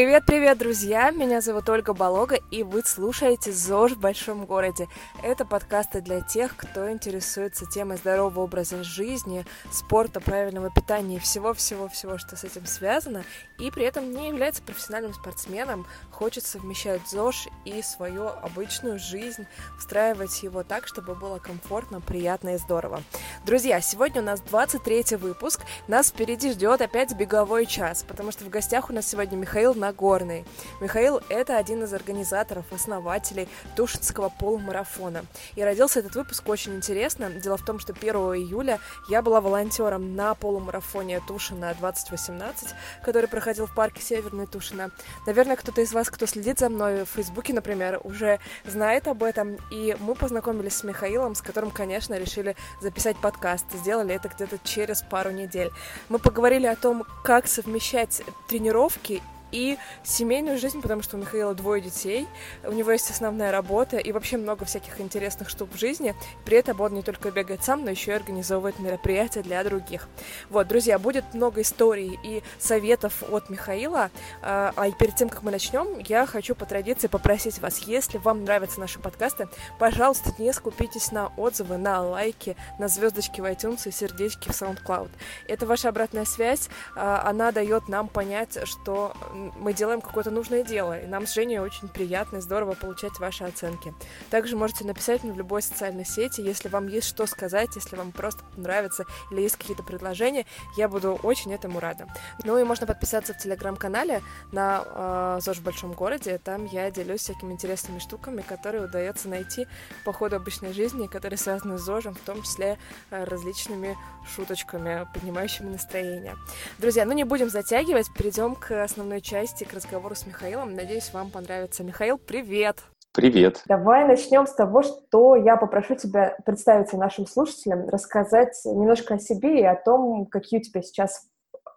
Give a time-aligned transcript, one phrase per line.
[0.00, 1.10] Привет-привет, друзья!
[1.10, 4.88] Меня зовут Ольга Болога, и вы слушаете ЗОЖ в большом городе.
[5.22, 12.16] Это подкасты для тех, кто интересуется темой здорового образа жизни, спорта, правильного питания и всего-всего-всего,
[12.16, 13.24] что с этим связано,
[13.58, 19.46] и при этом не является профессиональным спортсменом, хочет совмещать ЗОЖ и свою обычную жизнь,
[19.78, 23.02] встраивать его так, чтобы было комфортно, приятно и здорово.
[23.44, 28.48] Друзья, сегодня у нас 23 выпуск, нас впереди ждет опять беговой час, потому что в
[28.48, 30.44] гостях у нас сегодня Михаил Нагорный.
[30.80, 35.24] Михаил– это один из организаторов, основателей Тушинского полумарафона.
[35.56, 37.28] И родился этот выпуск очень интересно.
[37.30, 42.68] Дело в том, что 1 июля я была волонтером на полумарафоне Тушина 2018,
[43.02, 44.90] который проходил в парке Северной Тушина.
[45.26, 49.56] Наверное, кто-то из вас, кто следит за мной в Фейсбуке, например, уже знает об этом.
[49.72, 53.66] И мы познакомились с Михаилом, с которым, конечно, решили записать подкаст.
[53.72, 55.72] Сделали это где-то через пару недель.
[56.08, 59.20] Мы поговорили о том, как совмещать тренировки
[59.52, 62.26] и семейную жизнь, потому что у Михаила двое детей,
[62.64, 66.14] у него есть основная работа и вообще много всяких интересных штук в жизни.
[66.44, 70.08] При этом он не только бегает сам, но еще и организовывает мероприятия для других.
[70.48, 74.10] Вот, друзья, будет много историй и советов от Михаила.
[74.42, 78.44] А, а перед тем, как мы начнем, я хочу по традиции попросить вас, если вам
[78.44, 79.48] нравятся наши подкасты,
[79.78, 85.10] пожалуйста, не скупитесь на отзывы, на лайки, на звездочки в iTunes и сердечки в SoundCloud.
[85.48, 89.14] Это ваша обратная связь, а, она дает нам понять, что
[89.58, 93.44] мы делаем какое-то нужное дело, и нам с Женей очень приятно и здорово получать ваши
[93.44, 93.94] оценки.
[94.30, 98.12] Также можете написать мне в любой социальной сети, если вам есть что сказать, если вам
[98.12, 100.46] просто нравится или есть какие-то предложения,
[100.76, 102.06] я буду очень этому рада.
[102.44, 107.20] Ну и можно подписаться в телеграм-канале на э, ЗОЖ в большом городе, там я делюсь
[107.20, 109.66] всякими интересными штуками, которые удается найти
[110.04, 112.78] по ходу обычной жизни, которые связаны с ЗОЖем, в том числе
[113.10, 113.96] э, различными
[114.34, 116.36] шуточками, поднимающими настроение.
[116.78, 120.74] Друзья, ну не будем затягивать, перейдем к основной части, к разговору с Михаилом.
[120.74, 121.84] Надеюсь, вам понравится.
[121.84, 122.82] Михаил, привет!
[123.12, 123.62] Привет.
[123.66, 129.60] Давай начнем с того, что я попрошу тебя представиться нашим слушателям, рассказать немножко о себе
[129.60, 131.28] и о том, какие у тебя сейчас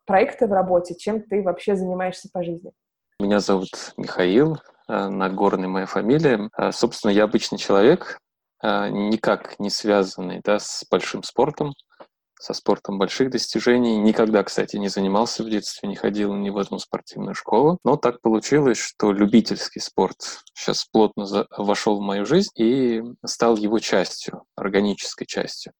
[0.06, 2.72] проекты в работе, чем ты вообще занимаешься по жизни.
[3.20, 6.50] Меня зовут Михаил, э, Нагорный моя фамилия.
[6.58, 8.18] Э, собственно, я обычный человек,
[8.64, 11.74] э, никак не связанный да, с большим спортом
[12.44, 13.98] со спортом больших достижений.
[13.98, 17.80] Никогда, кстати, не занимался в детстве, не ходил ни в одну спортивную школу.
[17.86, 23.80] Но так получилось, что любительский спорт сейчас плотно вошел в мою жизнь и стал его
[23.80, 25.72] частью, органической частью.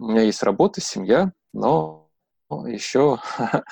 [0.00, 2.08] У меня есть работа, семья, но
[2.66, 3.20] еще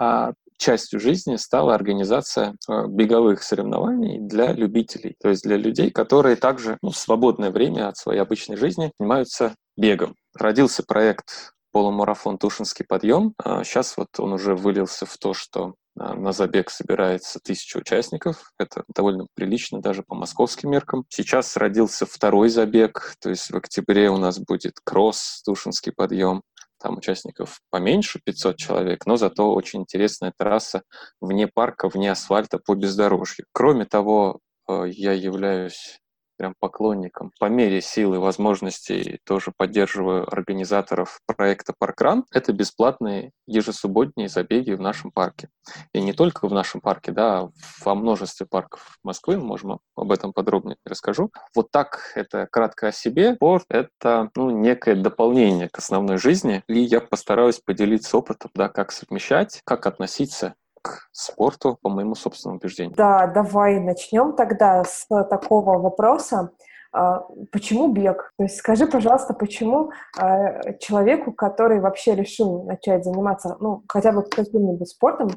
[0.00, 6.36] а, частью жизни стала организация а, беговых соревнований для любителей, то есть для людей, которые
[6.36, 10.14] также ну, в свободное время от своей обычной жизни занимаются бегом.
[10.32, 13.34] Родился проект полумарафон «Тушинский подъем».
[13.64, 18.52] Сейчас а, вот он уже вылился в то, что а, на забег собирается тысяча участников.
[18.58, 21.04] Это довольно прилично даже по московским меркам.
[21.08, 26.42] Сейчас родился второй забег, то есть в октябре у нас будет кросс «Тушинский подъем».
[26.78, 30.82] Там участников поменьше, 500 человек, но зато очень интересная трасса
[31.20, 33.46] вне парка, вне асфальта по бездорожью.
[33.52, 36.00] Кроме того, э, я являюсь
[36.36, 37.32] прям поклонником.
[37.38, 42.24] По мере силы возможностей тоже поддерживаю организаторов проекта «Паркран».
[42.32, 45.48] Это бесплатные ежесубботние забеги в нашем парке.
[45.92, 47.50] И не только в нашем парке, да, а
[47.84, 51.30] во множестве парков Москвы, можем об этом подробнее расскажу.
[51.54, 53.34] Вот так это кратко о себе.
[53.34, 58.92] Спорт— это ну, некое дополнение к основной жизни, и я постараюсь поделиться опытом, да, как
[58.92, 62.96] совмещать, как относиться к спорту, по моему собственному убеждению.
[62.96, 66.50] Да, давай начнем тогда с такого вопроса.
[66.92, 68.32] А, почему бег?
[68.36, 74.22] То есть скажи, пожалуйста, почему а, человеку, который вообще решил начать заниматься, ну, хотя бы
[74.22, 75.30] каким-нибудь спортом,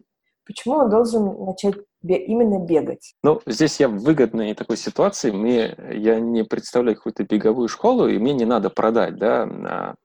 [0.46, 3.14] почему он должен начать именно бегать?
[3.24, 5.32] Ну, здесь я в выгодной такой ситуации.
[5.32, 9.96] Мне, я не представляю какую-то беговую школу, и мне не надо продать, да,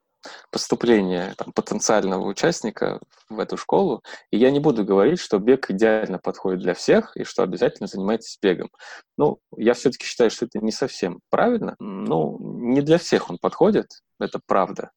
[0.51, 4.03] поступления там, потенциального участника в эту школу.
[4.31, 8.39] И я не буду говорить, что бег идеально подходит для всех и что обязательно занимайтесь
[8.41, 8.71] бегом.
[9.17, 11.77] Ну, я все-таки считаю, что это не совсем правильно.
[11.79, 14.91] Ну, не для всех он подходит, это правда.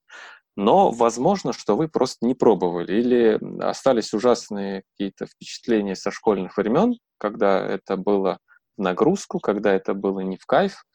[0.55, 6.99] Но возможно, что вы просто не пробовали или остались ужасные какие-то впечатления со школьных времен,
[7.17, 8.37] когда это было
[8.77, 10.85] в нагрузку, когда это было не в кайф.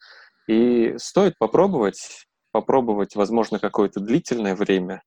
[0.47, 5.03] И стоит попробовать, попробовать, возможно, какое-то длительное время.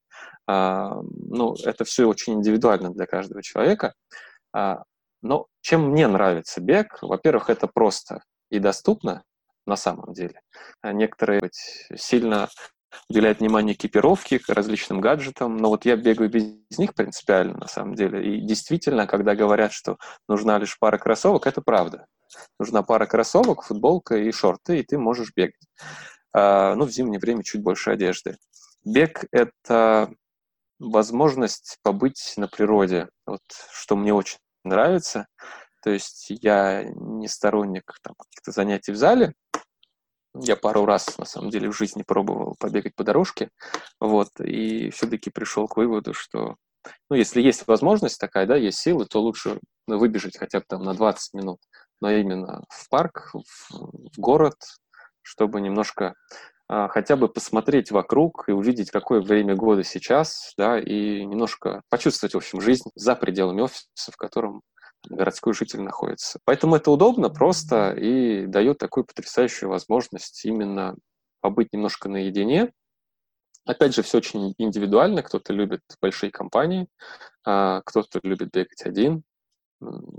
[0.46, 3.94] А, ну, это все очень индивидуально для каждого человека.
[4.52, 4.82] А,
[5.22, 6.98] но чем мне нравится бег?
[7.02, 9.22] Во-первых, это просто и доступно
[9.66, 10.40] на самом деле.
[10.82, 11.40] А некоторые
[11.96, 12.48] сильно
[13.08, 17.94] уделяет внимание экипировке, к различным гаджетам, но вот я бегаю без них принципиально, на самом
[17.94, 18.36] деле.
[18.36, 19.96] И действительно, когда говорят, что
[20.28, 22.06] нужна лишь пара кроссовок, это правда.
[22.58, 25.66] Нужна пара кроссовок, футболка и шорты, и ты можешь бегать.
[26.32, 28.36] А, ну, в зимнее время чуть больше одежды.
[28.84, 30.10] Бег— это
[30.78, 33.42] возможность побыть на природе, вот,
[33.72, 35.26] что мне очень нравится.
[35.82, 39.34] То есть я не сторонник там, каких-то занятий в зале.
[40.34, 43.50] Я пару раз, на самом деле, в жизни пробовал побегать по дорожке.
[44.00, 46.56] Вот, и все-таки пришел к выводу, что
[47.10, 50.94] ну, если есть возможность такая, да, есть силы, то лучше выбежать хотя бы там на
[50.94, 51.60] 20 минут,
[52.00, 54.56] но именно в парк, в, в город,
[55.22, 56.14] чтобы немножко
[56.68, 62.34] а, хотя бы посмотреть вокруг и увидеть, какое время года сейчас, да, и немножко почувствовать,
[62.34, 64.62] в общем, жизнь за пределами офиса, в котором
[65.08, 66.38] городской житель находится.
[66.44, 70.96] Поэтому это удобно, просто и дает такую потрясающую возможность именно
[71.40, 72.72] побыть немножко наедине.
[73.64, 75.22] Опять же, все очень индивидуально.
[75.22, 76.86] Кто-то любит большие компании,
[77.44, 79.24] а, кто-то любит бегать один.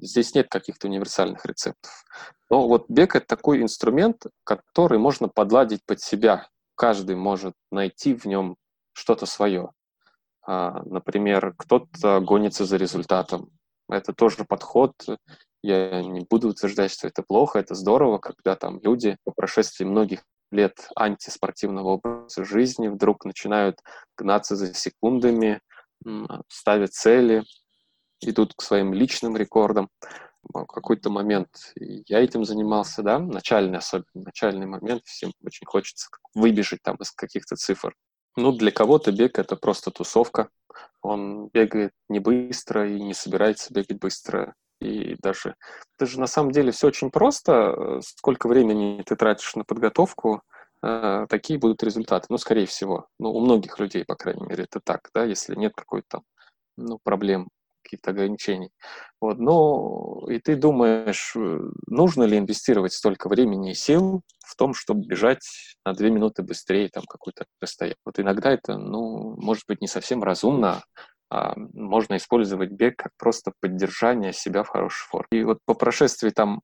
[0.01, 2.03] Здесь нет каких-то универсальных рецептов.
[2.49, 6.47] Но вот бег— это такой инструмент, который можно подладить под себя.
[6.75, 8.57] Каждый может найти в нем
[8.93, 9.71] что-то свое.
[10.45, 13.49] А, например, кто-то гонится за результатом,
[13.89, 14.93] это тоже подход.
[15.61, 20.23] Я не буду утверждать, что это плохо, это здорово, когда там люди по прошествии многих
[20.51, 23.79] лет антиспортивного образа жизни вдруг начинают
[24.17, 25.61] гнаться за секундами,
[26.49, 27.43] ставят цели,
[28.29, 29.89] идут к своим личным рекордам.
[30.43, 36.81] В какой-то момент я этим занимался, да, начальный особенно, начальный момент, всем очень хочется выбежать
[36.83, 37.95] там из каких-то цифр.
[38.35, 40.49] Ну, для кого-то бег— это просто тусовка.
[41.01, 44.55] Он бегает не быстро и не собирается бегать быстро.
[44.81, 45.55] И даже,
[45.99, 48.01] даже на самом деле все очень просто.
[48.01, 50.41] Сколько времени ты тратишь на подготовку,
[50.81, 52.25] э, такие будут результаты.
[52.29, 53.07] Ну, скорее всего.
[53.19, 56.23] Ну, у многих людей, по крайней мере, это так, да, если нет какой-то там,
[56.75, 57.49] ну, проблем
[57.83, 58.69] каких-то ограничений.
[59.21, 64.73] Вот, но и ты думаешь, э, нужно ли инвестировать столько времени и сил в том,
[64.73, 67.97] чтобы бежать на две минуты быстрее там какой-то расстояние.
[68.05, 70.83] Вот иногда это, ну, может быть, не совсем разумно,
[71.29, 75.27] а можно использовать бег как просто поддержание себя в хорошей форме.
[75.31, 76.61] И вот по прошествии там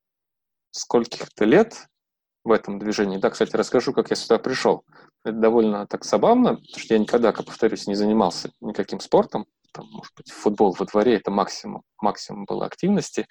[0.72, 1.88] скольких-то лет
[2.44, 4.84] в этом движении, да, кстати, расскажу, как я сюда пришел.
[5.24, 9.88] Это довольно так забавно, потому что я никогда, как повторюсь, не занимался никаким спортом там,
[9.92, 13.28] может быть, футбол во дворе это максимум, максимум было активности.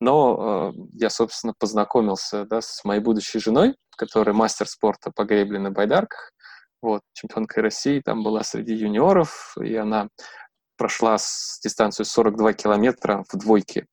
[0.00, 5.58] Но э, я, собственно, познакомился да, с моей будущей женой, которая мастер спорта по гребле
[5.58, 6.32] на байдарках.
[6.82, 10.08] Вот, чемпионка России там была среди юниоров, и она
[10.78, 13.86] прошла с дистанцию 42 километра в двойке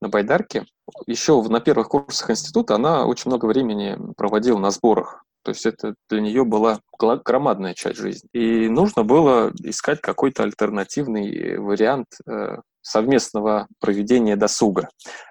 [0.00, 0.66] на байдарке.
[1.06, 5.94] Еще на первых курсах института она очень много времени проводила на сборах то есть это
[6.08, 8.28] для нее была громадная часть жизни.
[8.32, 14.88] И нужно было искать какой-то альтернативный вариант э, совместного проведения досуга.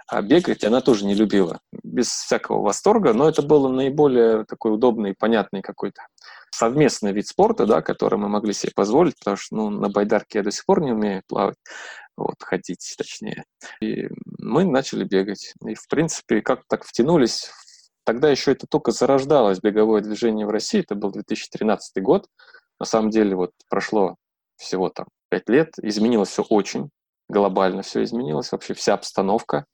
[0.08, 5.12] А бегать она тоже не любила, без всякого восторга, но это было наиболее такой удобный
[5.12, 6.02] и понятный какой-то
[6.54, 10.44] совместный вид спорта, да, который мы могли себе позволить, потому что ну, на байдарке я
[10.44, 11.56] до сих пор не умею плавать,
[12.18, 13.46] вот, ходить точнее.
[13.82, 14.08] И
[14.40, 15.54] мы начали бегать.
[15.66, 17.50] И, в принципе, как так втянулись
[18.04, 22.28] Тогда еще это только зарождалось беговое движение в России, это был 2013 год.
[22.80, 24.16] На самом деле вот прошло
[24.58, 26.90] всего там пять лет, изменилось все очень,
[27.30, 29.66] глобально все изменилось, вообще вся обстановка.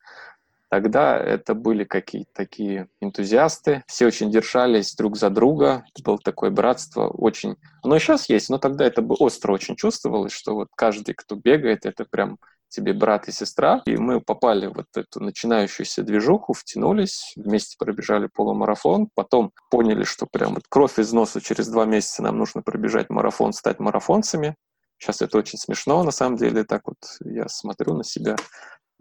[0.70, 6.50] Тогда это были какие-то такие энтузиасты, все очень держались друг за друга, это было такое
[6.50, 7.56] братство, очень...
[7.84, 11.36] Оно и сейчас есть, но тогда это бы остро очень чувствовалось, что вот каждый, кто
[11.36, 12.38] бегает, это прям
[12.70, 18.30] тебе брат и сестра, и мы попали в вот эту начинающуюся движуху, втянулись, вместе пробежали
[18.34, 23.10] полумарафон, потом поняли, что прям вот кровь из носа через два месяца нам нужно пробежать
[23.10, 24.56] марафон, стать марафонцами.
[25.00, 28.36] Сейчас это очень смешно, на самом деле, так вот я смотрю на себя.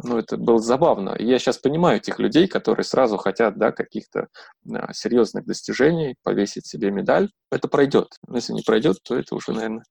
[0.02, 1.10] Ну, это было забавно.
[1.14, 4.28] И я сейчас понимаю этих людей, которые сразу хотят, да, каких-то
[4.70, 7.30] а, серьезных достижений, повесить себе медаль.
[7.50, 8.08] Это пройдет.
[8.26, 9.84] Но если не пройдет, то это уже, наверное,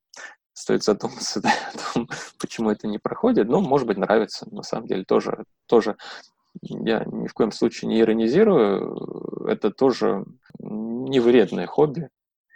[0.56, 2.10] стоит задуматься да, о том,
[2.40, 3.48] почему это не проходит.
[3.48, 5.98] Ну, может быть, нравится, на самом деле, тоже, тоже
[6.62, 10.26] я ни в коем случае не иронизирую, это тоже
[10.58, 12.10] не вредное хобби,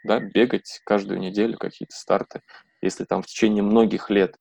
[0.06, 2.42] да, бегать каждую неделю какие-то старты.
[2.82, 4.38] Если там в течение многих лет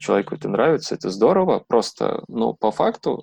[0.00, 3.22] человеку это нравится, это здорово, просто, ну, по факту,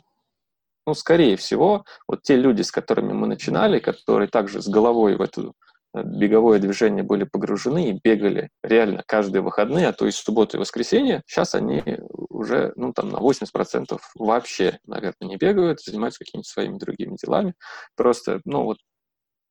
[0.87, 5.21] ну, скорее всего, вот те люди, с которыми мы начинали, которые также с головой в
[5.21, 5.53] эту
[5.93, 11.21] беговое движение были погружены и бегали реально каждые выходные, а то и субботу и воскресенье.
[11.27, 11.83] Сейчас они
[12.29, 17.53] уже ну, там, на 80% вообще, наверное, не бегают, занимаются какими-то своими другими делами.
[17.95, 18.77] Просто, ну вот,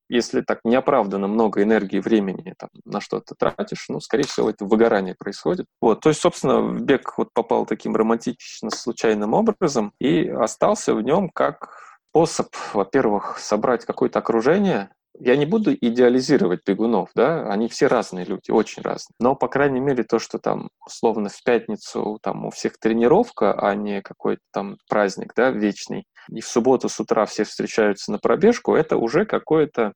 [0.09, 4.65] если так неоправданно много энергии и времени там, на что-то тратишь, ну, скорее всего, это
[4.65, 5.67] выгорание происходит.
[5.81, 11.31] Вот, то есть, собственно, бег вот попал таким романтично случайным образом и остался в нем
[11.31, 18.25] как способ, во-первых, собрать какое-то окружение, я не буду идеализировать бегунов, да, они все разные
[18.25, 19.15] люди, очень разные.
[19.19, 23.75] Но, по крайней мере, то, что там, условно, в пятницу там у всех тренировка, а
[23.75, 28.75] не какой-то там праздник, да, вечный, и в субботу с утра все встречаются на пробежку,
[28.75, 29.93] это уже какое-то,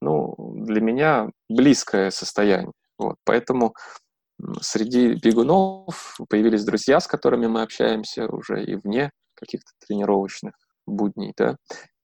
[0.00, 2.72] ну, для меня близкое состояние.
[2.98, 3.74] Вот, поэтому
[4.60, 10.54] среди бегунов появились друзья, с которыми мы общаемся уже и вне каких-то тренировочных
[10.86, 11.56] будней, да,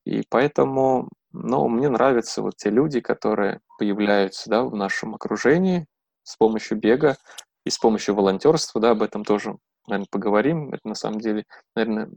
[0.04, 1.08] и поэтому
[1.42, 5.86] но мне нравятся вот те люди, которые появляются да, в нашем окружении
[6.22, 7.16] с помощью бега
[7.64, 10.72] и с помощью волонтерства, да, об этом тоже, наверное, поговорим.
[10.72, 12.10] Это на самом деле, наверное,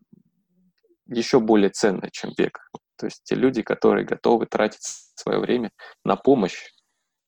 [1.08, 2.60] еще более ценно, чем бег.
[2.98, 4.84] То есть те люди, которые готовы тратить
[5.16, 5.72] свое время
[6.04, 6.72] на помощь,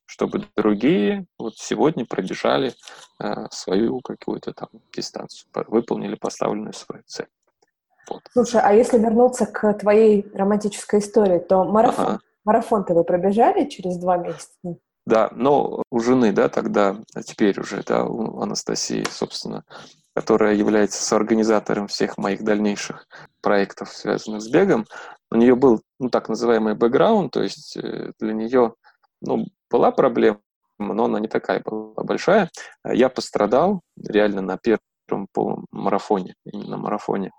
[0.06, 2.74] чтобы другие вот сегодня пробежали
[3.18, 7.28] э, свою какую-то там дистанцию, выполнили поставленную свою цель.
[8.08, 8.22] Вот.
[8.32, 12.20] Слушай, а если вернуться к твоей романтической истории, то марафон, ага.
[12.44, 14.50] марафон-то вы пробежали через два месяца?
[15.06, 19.64] Да, но у жены, да, тогда, а теперь уже, да, у Анастасии, собственно,
[20.14, 23.08] которая является соорганизатором всех моих дальнейших
[23.40, 24.86] проектов, связанных с бегом,
[25.30, 28.74] у нее был, ну, так называемый бэкграунд, то есть э, для нее,
[29.20, 30.40] ну, была проблема,
[30.78, 32.50] но она не такая была большая.
[32.84, 37.32] Я пострадал реально на первом полумарафоне, именно марафоне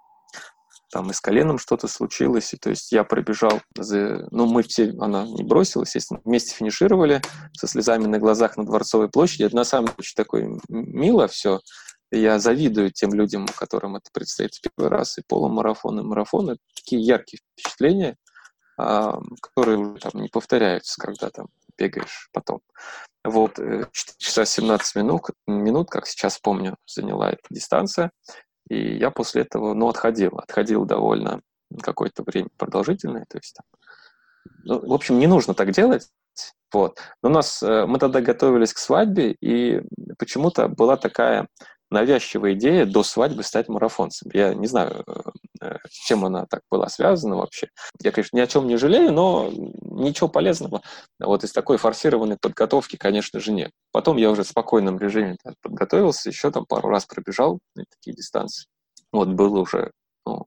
[0.94, 4.94] там и с коленом что-то случилось, и то есть я пробежал, за, ну мы все,
[5.00, 7.20] она не бросилась, естественно, вместе финишировали
[7.54, 11.62] со слезами на глазах на Дворцовой площади, это на самом деле очень такое мило все,
[12.12, 16.60] я завидую тем людям, которым это предстоит в первый раз, и полумарафон, и марафон, это
[16.76, 18.16] такие яркие впечатления,
[18.78, 22.62] которые там не повторяются, когда там бегаешь потом.
[23.24, 23.86] Вот, 4 э,
[24.18, 28.12] часа 17 минут, минут, как сейчас помню, заняла эта дистанция.
[28.70, 30.38] И я после этого, ну, отходил.
[30.38, 31.42] Отходил довольно
[31.82, 33.26] какое-то время продолжительное.
[33.28, 33.66] То есть, там,
[34.64, 36.10] ну, в общем, не нужно так делать.
[36.72, 37.00] Вот.
[37.22, 39.84] Но у нас, э, мы тогда готовились к свадьбе, и
[40.18, 41.48] почему-то была такая
[41.94, 44.30] навязчивая идея до свадьбы стать марафонцем.
[44.34, 45.06] Я не знаю,
[45.62, 47.70] э, с чем она так была связана вообще.
[48.02, 50.82] Я, конечно, ни о чем не жалею, но ничего полезного
[51.20, 53.72] вот из такой форсированной подготовки, конечно же, нет.
[53.92, 58.66] Потом я уже в спокойном режиме подготовился, еще там пару раз пробежал на такие дистанции.
[59.12, 59.92] Вот было уже
[60.26, 60.46] ну,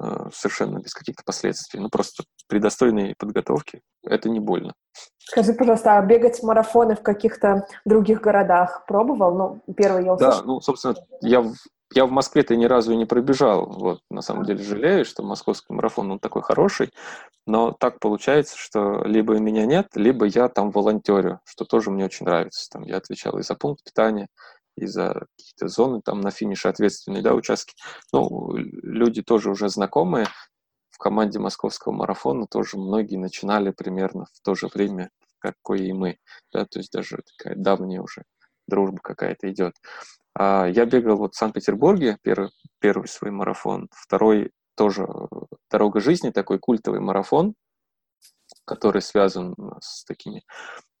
[0.00, 1.80] э, совершенно без каких-то последствий.
[1.80, 4.74] Ну, просто при достойной подготовке это не больно.
[5.18, 9.34] Скажи, пожалуйста, а бегать марафоны в каких-то других городах пробовал?
[9.36, 10.40] Ну, первый я услышал.
[10.40, 11.54] Да, ну, собственно, я в,
[11.94, 13.66] я в Москве-то ни разу и не пробежал.
[13.66, 16.90] Вот, на самом деле жалею, что московский марафон, он такой хороший,
[17.46, 22.26] но так получается, что либо меня нет, либо я там волонтерю, что тоже мне очень
[22.26, 22.68] нравится.
[22.70, 24.28] Там я отвечал и за пункт питания,
[24.76, 27.74] и за какие-то зоны там на финише ответственные, да, участки.
[28.12, 30.26] Ну, люди тоже уже знакомые
[30.90, 36.18] в команде московского марафона, тоже многие начинали примерно в то же время, какое и мы,
[36.52, 38.24] да, то есть даже такая давняя уже
[38.68, 39.74] дружба какая-то идет.
[40.34, 45.06] А я бегал вот в Санкт-Петербурге, первый, первый свой марафон, второй тоже
[45.70, 47.54] «Дорога жизни», такой культовый марафон,
[48.64, 50.44] который связан с такими,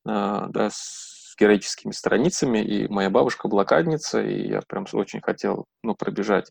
[0.04, 5.94] а, да, с героическими страницами, и моя бабушка блокадница, и я прям очень хотел, ну,
[5.94, 6.50] пробежать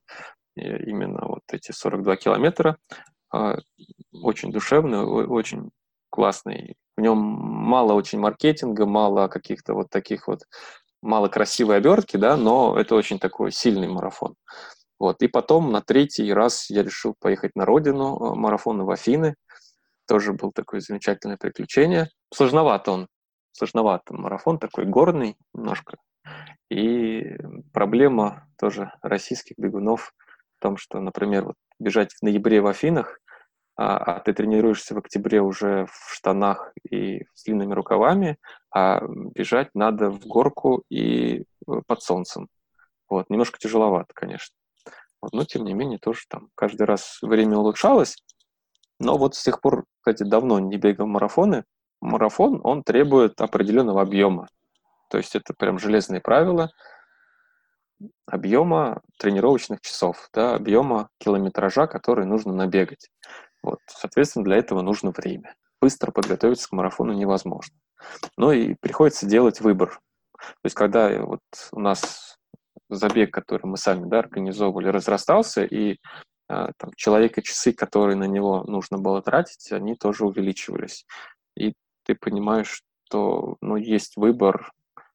[0.55, 2.77] э, именно вот эти 42 километра.
[3.33, 3.57] А,
[4.11, 5.71] очень душевный, очень
[6.09, 6.75] классный.
[6.97, 10.41] В нем мало очень маркетинга, мало каких-то вот таких вот,
[11.01, 14.35] мало красивой обертки, да, но это очень такой сильный марафон.
[14.99, 15.23] Вот.
[15.23, 19.35] И потом на третий раз я решил поехать на родину, э, марафон в Афины.
[20.07, 22.09] Тоже был такое замечательное приключение.
[22.33, 23.07] Сложновато он
[23.51, 24.13] сложновато.
[24.13, 25.97] Марафон такой горный немножко.
[26.69, 27.35] И
[27.73, 30.13] проблема тоже российских бегунов
[30.57, 33.19] в том, что, например, вот бежать в ноябре в Афинах,
[33.75, 38.37] а, а ты тренируешься в октябре уже в штанах и с длинными рукавами,
[38.73, 41.43] а бежать надо в горку и э,
[41.87, 42.47] под солнцем.
[43.09, 44.55] Вот, немножко тяжеловато, конечно.
[45.21, 48.17] Вот, но, тем не менее, тоже там каждый раз время улучшалось.
[48.99, 51.63] Но вот с тех пор, кстати, давно не бегал марафоны,
[52.01, 54.47] марафон, он требует определенного объема.
[55.09, 56.71] То есть это прям железные правила
[58.25, 63.09] объема тренировочных часов, да, объема километража, который нужно набегать.
[63.61, 65.55] Вот, соответственно, для этого нужно время.
[65.81, 67.75] Быстро подготовиться к марафону невозможно.
[68.37, 69.99] Ну и приходится делать выбор.
[70.37, 71.41] То есть когда вот
[71.71, 72.37] у нас
[72.89, 75.97] забег, который мы сами да, организовывали, разрастался, и
[76.47, 81.05] а, там, человека часы, которые на него нужно было тратить, они тоже увеличивались.
[82.05, 84.71] Ты понимаешь, что ну, есть выбор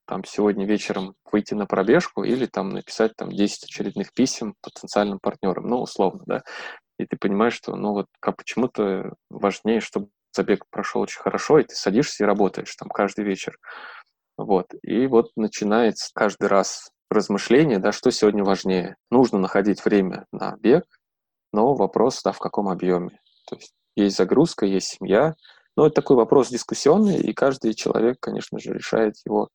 [0.07, 5.66] там сегодня вечером выйти на пробежку или там написать там 10 очередных писем потенциальным партнерам,
[5.66, 6.43] ну, условно, да.
[6.99, 11.64] И ты понимаешь, что, ну, вот как почему-то важнее, чтобы забег прошел очень хорошо, и
[11.64, 13.59] ты садишься и работаешь там каждый вечер.
[14.38, 14.66] Вот.
[14.83, 18.97] И вот начинается каждый раз размышление, да, что сегодня важнее.
[19.11, 20.85] Нужно находить время на бег,
[21.52, 23.21] но вопрос, да, в каком объеме.
[23.49, 25.35] То есть есть загрузка, есть семья.
[25.76, 29.49] Но это такой вопрос дискуссионный, и каждый человек, конечно же, решает его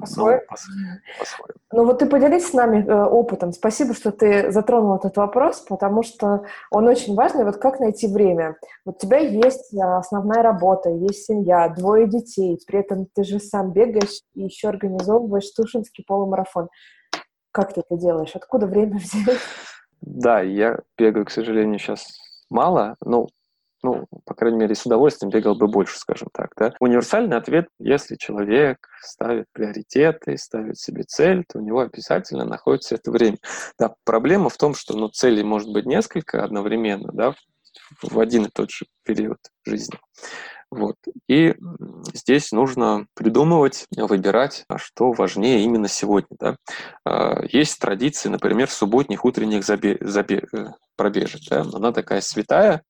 [0.00, 0.42] по-своему.
[0.50, 3.52] Ну, ну вот ты поделись с нами э, опытом.
[3.52, 7.44] Спасибо, что ты затронул этот вопрос, потому что он очень важный.
[7.44, 8.56] Вот как найти время?
[8.84, 13.38] Вот у тебя есть э, основная работа, есть семья, двое детей, при этом ты же
[13.38, 16.68] сам бегаешь и еще организовываешь Тушинский полумарафон.
[17.52, 18.34] Как ты это делаешь?
[18.34, 19.40] Откуда время взять?
[20.00, 22.06] Да, я бегаю, к сожалению, сейчас
[22.48, 22.96] мало.
[23.04, 23.28] Ну,
[23.82, 26.52] ну, по крайней мере, с удовольствием бегал бы больше, скажем так.
[26.56, 26.74] Да?
[26.80, 33.10] Универсальный ответ, если человек ставит приоритеты, ставит себе цель, то у него обязательно находится это
[33.10, 33.38] время.
[33.78, 37.34] Да, проблема в том, что ну, целей может быть несколько одновременно, да,
[38.02, 39.98] в один и тот же период жизни.
[40.70, 40.96] Вот.
[41.28, 41.54] И
[42.12, 46.36] здесь нужно придумывать, выбирать, а что важнее именно сегодня.
[46.38, 46.56] Да?
[47.04, 51.42] А, есть традиции, например, субботних утренних забе- забе- э, пробежек.
[51.48, 51.60] Да?
[51.72, 52.82] Она такая святая,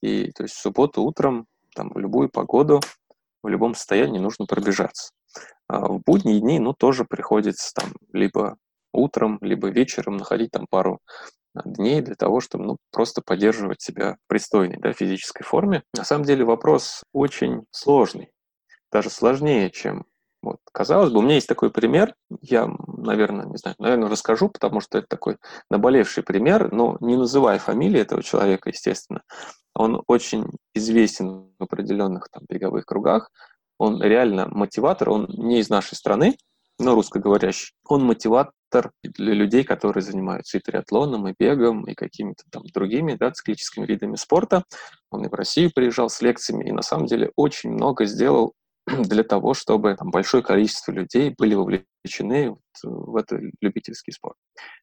[0.00, 2.80] и то есть в субботу утром, там, в любую погоду,
[3.42, 5.10] в любом состоянии нужно пробежаться.
[5.68, 8.56] А в будние дни, ну, тоже приходится там либо
[8.92, 11.00] утром, либо вечером находить там пару
[11.64, 15.82] дней для того, чтобы ну, просто поддерживать себя в пристойной да, физической форме.
[15.96, 18.30] На самом деле вопрос очень сложный,
[18.90, 20.06] даже сложнее, чем
[20.44, 24.80] вот, казалось бы, у меня есть такой пример, я, наверное, не знаю, наверное, расскажу, потому
[24.80, 25.38] что это такой
[25.70, 29.22] наболевший пример, но не называя фамилии этого человека, естественно.
[29.74, 30.44] Он очень
[30.74, 33.30] известен в определенных там беговых кругах,
[33.78, 36.36] он реально мотиватор, он не из нашей страны,
[36.78, 37.74] но русскоговорящий.
[37.88, 38.52] Он мотиватор
[39.02, 44.16] для людей, которые занимаются и триатлоном, и бегом, и какими-то там другими да, циклическими видами
[44.16, 44.64] спорта.
[45.10, 48.54] Он и в Россию приезжал с лекциями, и на самом деле очень много сделал
[48.86, 54.36] для того, чтобы там, большое количество людей были вовлечены вот в этот любительский спорт.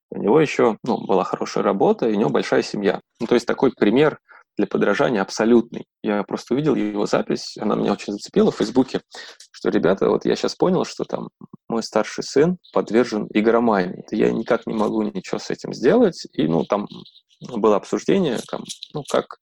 [0.10, 3.02] У него еще ну, была хорошая работа, и у него большая семья.
[3.20, 4.20] Ну, то есть такой пример
[4.58, 5.86] для подражания абсолютный.
[6.04, 9.02] Я просто увидел его запись, она меня очень зацепила в Фейсбуке,
[9.52, 11.30] что, ребята, вот я сейчас понял, что там
[11.70, 14.04] мой старший сын подвержен игромании.
[14.12, 16.28] Я никак не могу ничего с этим сделать.
[16.34, 16.88] И, ну, там
[17.40, 19.38] было обсуждение, там, ну, как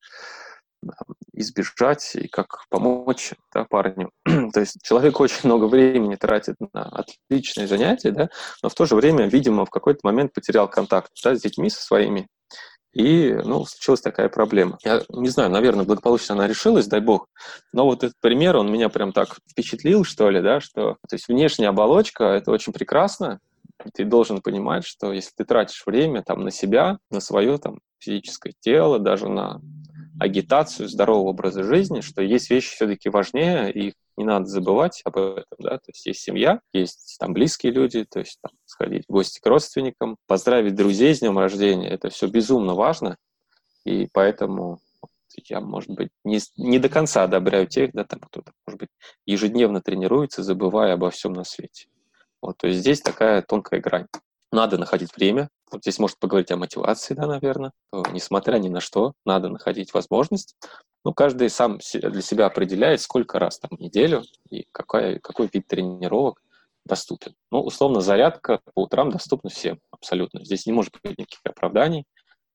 [1.34, 4.12] избежать и как помочь да, парню.
[4.26, 8.30] то есть человек очень много времени тратит на отличные занятия, да,
[8.62, 11.82] но в то же время, видимо, в какой-то момент потерял контакт да, с детьми, со
[11.82, 12.28] своими.
[12.94, 14.80] И, ну, случилась такая проблема.
[14.84, 17.28] Я не знаю, наверное, благополучно она решилась, дай бог.
[17.72, 20.98] Но вот этот пример, он меня прям так впечатлил, что ли, да, что...
[21.08, 23.40] То есть внешняя оболочка— это очень прекрасно.
[23.94, 28.54] Ты должен понимать, что если ты тратишь время там на себя, на свое там физическое
[28.60, 29.62] тело, даже на
[30.20, 35.46] агитацию здорового образа жизни, что есть вещи все-таки важнее, и не надо забывать об этом,
[35.58, 39.40] да, то есть есть семья, есть там близкие люди, то есть там, сходить в гости
[39.40, 43.18] к родственникам, поздравить друзей с днем рождения, это все безумно важно,
[43.86, 44.80] и поэтому
[45.46, 48.90] я, может быть, не, не до конца одобряю тех, да, там кто-то, может быть,
[49.26, 51.88] ежедневно тренируется, забывая обо всем на свете.
[52.42, 54.08] Вот, то есть здесь такая тонкая грань.
[54.52, 57.72] Надо находить время, вот здесь может поговорить о мотивации, да, наверное.
[58.12, 60.56] Несмотря ни на что, надо находить возможность.
[61.06, 65.68] Ну, каждый сам для себя определяет, сколько раз там в неделю и какой, какой вид
[65.68, 66.42] тренировок
[66.86, 67.36] доступен.
[67.52, 70.44] Ну, условно, зарядка по утрам доступна всем абсолютно.
[70.44, 72.06] Здесь не может быть никаких оправданий,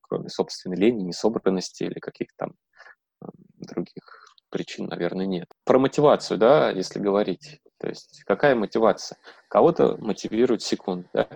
[0.03, 2.55] кроме собственной лени, несобранности или каких-то там
[3.23, 3.29] э,
[3.59, 5.49] других причин, наверное, нет.
[5.65, 7.61] Про мотивацию, да, если говорить.
[7.79, 9.19] То есть какая мотивация?
[9.49, 11.29] Кого-то мотивирует секунд, да?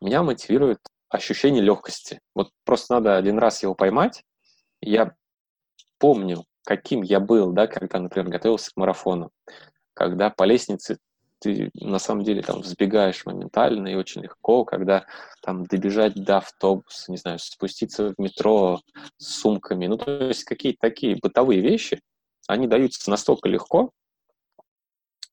[0.00, 2.20] Меня мотивирует ощущение легкости.
[2.34, 4.24] Вот просто надо один раз его поймать.
[4.80, 5.14] Я
[6.02, 9.30] помню, каким я был, да, когда, например, готовился к марафону,
[9.94, 10.98] когда по лестнице
[11.38, 15.06] ты на самом деле там взбегаешь моментально и очень легко, когда
[15.42, 18.80] там добежать до автобуса, не знаю, спуститься в метро
[19.16, 22.00] с сумками, ну, то есть какие-то такие бытовые вещи,
[22.48, 23.92] они даются настолько легко,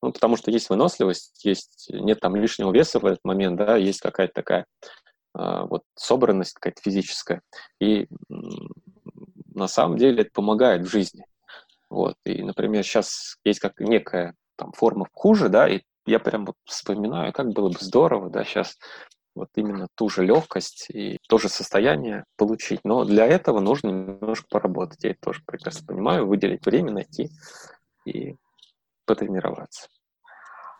[0.03, 4.01] ну, потому что есть выносливость, есть, нет там лишнего веса в этот момент, да, есть
[4.01, 4.67] какая-то такая
[5.33, 7.41] а, вот собранность какая-то физическая.
[7.79, 8.07] И
[9.59, 11.25] на самом деле это помогает в жизни.
[11.89, 12.15] Вот.
[12.25, 17.33] И, например, сейчас есть как некая там форма хуже, да, и я прям вот вспоминаю,
[17.33, 18.77] как было бы здорово, да, сейчас
[19.35, 22.81] вот именно ту же легкость и то же состояние получить.
[22.83, 25.03] Но для этого нужно немножко поработать.
[25.03, 27.29] Я это тоже прекрасно понимаю, выделить время, найти
[28.05, 28.35] и
[29.05, 29.87] потренироваться.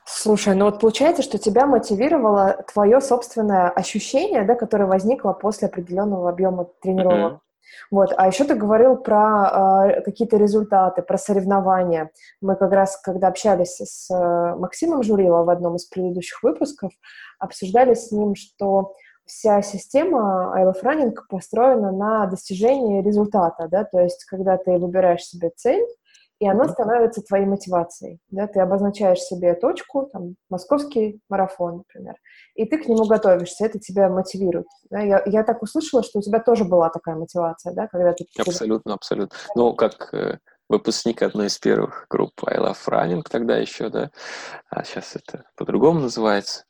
[0.06, 6.30] Слушай, ну вот получается, что тебя мотивировало твое собственное ощущение, да, которое возникло после определенного
[6.30, 7.34] объема тренировок.
[7.34, 7.49] Mm-hmm.
[7.92, 8.14] Вот.
[8.18, 12.12] А еще ты говорил про э, какие-то результаты, про соревнования.
[12.42, 16.92] Мы как раз, когда общались с э, Максимом Журиловым в одном из предыдущих выпусков,
[17.40, 18.94] обсуждали с ним, что
[19.26, 25.24] вся система I Love Running построена на достижении результата, да, то есть когда ты выбираешь
[25.24, 25.86] себе цель,
[26.40, 28.20] и она становится твоей мотивацией.
[28.30, 28.48] Да?
[28.48, 32.16] Ты обозначаешь себе точку, там, московский марафон, например,
[32.56, 34.68] и ты к нему готовишься, это тебя мотивирует.
[34.90, 35.02] Да?
[35.02, 38.26] Я, я так услышала, что у тебя тоже была такая мотивация, да, когда ты...
[38.38, 39.38] Абсолютно, абсолютно.
[39.56, 44.10] Ну, как э, выпускник одной из первых групп I Love Running тогда еще, да,
[44.70, 46.64] а сейчас это по-другому называется,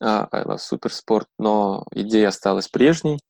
[0.00, 3.20] а, I Love Supersport, но идея осталась прежней.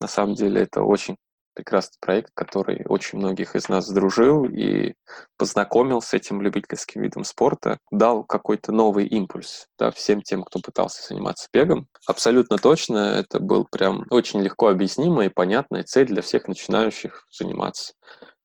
[0.00, 1.16] На самом деле это очень
[1.60, 4.94] прекрасный проект, который очень многих из нас сдружил и
[5.36, 11.06] познакомил с этим любительским видом спорта, дал какой-то новый импульс да, всем тем, кто пытался
[11.06, 11.86] заниматься бегом.
[12.06, 17.92] Абсолютно точно, это был прям очень легко объяснимая и понятная цель для всех начинающих заниматься.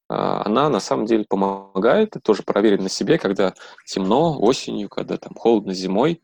[0.09, 3.53] А, она на самом деле помогает, тоже проверить на себе, когда
[3.85, 6.21] темно осенью, когда там холодно зимой,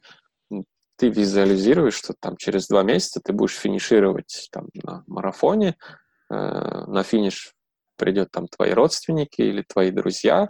[0.97, 5.75] ты визуализируешь, что там через два месяца ты будешь финишировать там на марафоне,
[6.31, 7.53] на финиш
[7.97, 10.49] придет там твои родственники или твои друзья,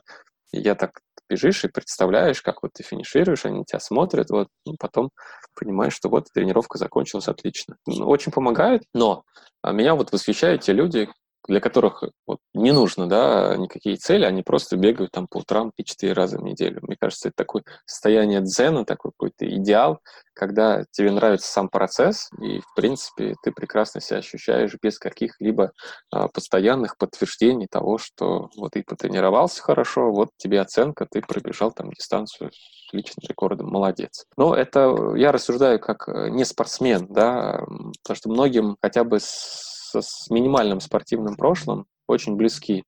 [0.53, 4.75] и я так бежишь и представляешь, как вот ты финишируешь, они тебя смотрят, вот, ну,
[4.77, 5.11] потом
[5.55, 7.77] понимаешь, что вот тренировка закончилась отлично.
[7.87, 9.23] Ну, очень помогает, но
[9.61, 11.09] а, меня вот восхищают те люди,
[11.47, 15.84] для которых вот, не нужно, да, никакие цели, они просто бегают там по утрам и
[15.84, 16.80] четыре раза в неделю.
[16.82, 19.99] Мне кажется, это такое состояние дзена, такой какой-то идеал,
[20.34, 25.71] когда тебе нравится сам процесс, и, в принципе, ты прекрасно себя ощущаешь без каких-либо
[26.12, 31.91] а, постоянных подтверждений того, что вот ты потренировался хорошо, вот тебе оценка, ты пробежал там
[31.91, 34.25] дистанцию с личным рекордом, молодец.
[34.38, 37.62] Но это я рассуждаю как э, не спортсмен, да,
[38.04, 42.84] потому что многим хотя бы с с, с минимальным спортивным прошлым очень близки.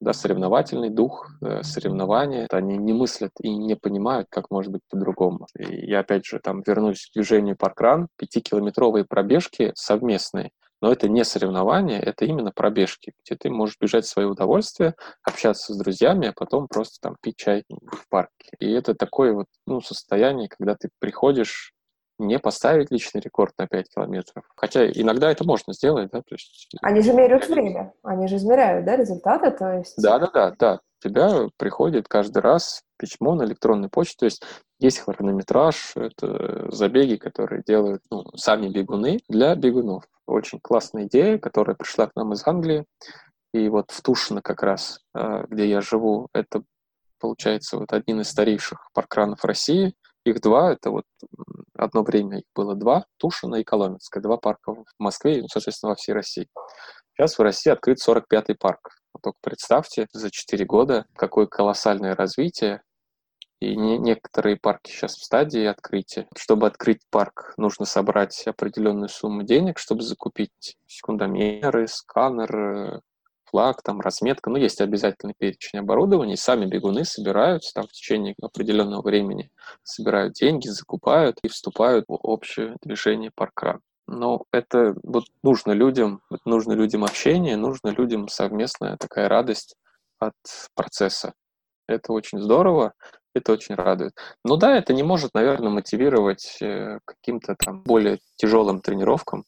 [0.00, 5.48] Да, соревновательный дух, э, соревнования, они не мыслят и не понимают, как может быть по-другому.
[5.58, 11.24] И я опять же там вернусь к движению паркран, пятикилометровые пробежки совместные, но это не
[11.24, 16.32] соревнования, это именно пробежки, где ты можешь бежать в свое удовольствие, общаться с друзьями, а
[16.32, 18.50] потом просто там пить чай в парке.
[18.60, 21.72] И это такое вот ну, состояние, когда ты приходишь
[22.18, 24.44] не поставить личный рекорд на 5 километров.
[24.56, 26.68] Хотя иногда это можно сделать, да, то есть...
[26.82, 29.94] Они же меряют время, они же измеряют, да, результаты, то есть...
[29.96, 30.80] Да-да-да, да.
[31.00, 34.42] Тебя приходит каждый раз письмо на электронную почту, то есть
[34.80, 40.04] есть хронометраж, это забеги, которые делают ну, сами бегуны для бегунов.
[40.26, 42.84] Очень классная идея, которая пришла к нам из Англии.
[43.54, 46.62] И вот в Тушино как раз, а, где я живу, это
[47.20, 51.04] получается вот один из старейших паркранов России– их два, это вот
[51.74, 55.90] одно время их было два, Тушино и Коломенское, два парка в Москве и, ну, соответственно,
[55.90, 56.48] во всей России.
[57.16, 59.00] Сейчас в России открыт 45-й парк.
[59.12, 62.82] Вот только представьте, за 4 года какое колоссальное развитие,
[63.60, 66.28] и не, некоторые парки сейчас в стадии открытия.
[66.36, 73.00] Чтобы открыть парк, нужно собрать определенную сумму денег, чтобы закупить секундомеры, сканер,
[73.50, 78.34] флаг, там разметка, ну, есть обязательный перечень оборудования, и сами бегуны собираются там в течение
[78.40, 79.50] определенного времени,
[79.82, 83.80] собирают деньги, закупают и вступают в общее движение парка.
[84.06, 89.76] Но это вот нужно людям, вот нужно людям общение, нужно людям совместная такая радость
[90.18, 90.34] от
[90.74, 91.34] процесса.
[91.86, 92.94] Это очень здорово,
[93.34, 94.12] это очень радует.
[94.44, 99.44] Ну да, это не может, наверное, мотивировать э, каким-то там более тяжелым тренировкам,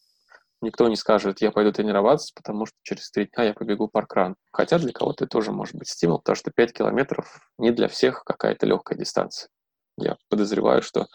[0.61, 4.35] Никто не скажет, я пойду тренироваться, потому что через три дня я побегу паркран.
[4.51, 8.23] Хотя для кого-то это тоже может быть стимул, потому что 5 километров не для всех
[8.23, 9.49] какая-то легкая дистанция.
[9.97, 11.07] Я подозреваю, что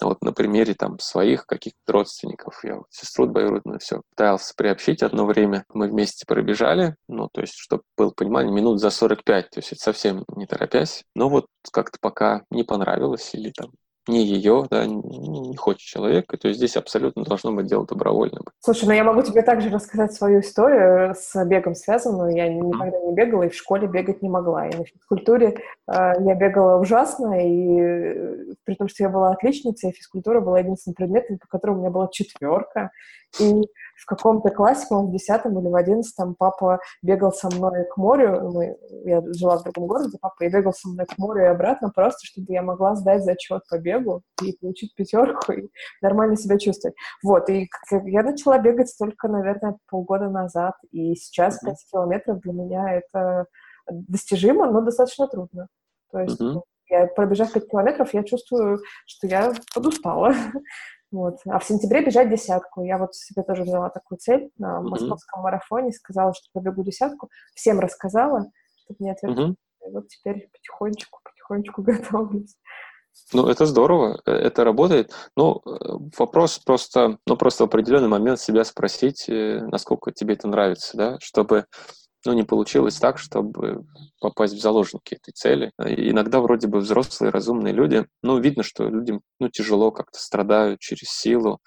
[0.00, 5.24] вот на примере там своих каких-то родственников, я вот сестру двоюродную все пытался приобщить одно
[5.24, 9.72] время, мы вместе пробежали, ну, то есть, чтобы было понимание, минут за 45, то есть
[9.72, 13.70] это совсем не торопясь, но вот как-то пока не понравилось или там
[14.08, 18.44] не ее, да, не хочет человек, то есть здесь абсолютно должно быть дело добровольным.
[18.60, 22.34] Слушай, ну я могу тебе также рассказать свою историю с бегом связанную.
[22.34, 24.68] Я никогда не бегала и в школе бегать не могла.
[24.68, 29.92] И на физкультуре э, я бегала ужасно, и э, при том, что я была отличницей,
[29.92, 32.90] физкультура была единственным предметом, по которому у меня была четверка.
[33.38, 33.62] И
[34.00, 38.50] в каком-то классе, по-моему, в десятом или в одиннадцатом папа бегал со мной к морю.
[38.52, 41.90] Мы, я жила в другом городе, папа и бегал со мной к морю и обратно,
[41.90, 45.68] просто чтобы я могла сдать зачет по бегу и получить пятерку и
[46.00, 46.96] нормально себя чувствовать.
[47.22, 52.94] Вот, и я начала бегать только, наверное, полгода назад, и сейчас 5 километров для меня
[52.94, 53.46] это
[53.90, 55.68] достижимо, но достаточно трудно.
[56.10, 56.60] То есть mm-hmm.
[56.90, 60.34] Я, пробежав 5 километров, я чувствую, что я подустала.
[61.10, 61.38] Вот.
[61.46, 62.82] А в сентябре бежать десятку.
[62.84, 65.44] Я вот себе тоже взяла такую цель на московском mm-hmm.
[65.44, 67.30] марафоне, сказала, что побегу десятку.
[67.54, 69.50] Всем рассказала, чтобы не отвергли.
[69.50, 69.54] Mm-hmm.
[69.86, 72.56] И вот теперь потихонечку, потихонечку готовлюсь.
[73.32, 75.12] Ну, это здорово, э, это работает.
[75.36, 75.70] Ну, э,
[76.16, 81.16] вопрос просто, ну, просто в определенный момент себя спросить, э, насколько тебе это нравится, да,
[81.20, 81.66] чтобы
[82.24, 83.86] ну, не получилось так, чтобы
[84.20, 85.72] попасть в заложники этой цели.
[85.78, 91.10] Иногда вроде бы взрослые, разумные люди, ну, видно, что людям, ну, тяжело как-то страдают через
[91.10, 91.60] силу,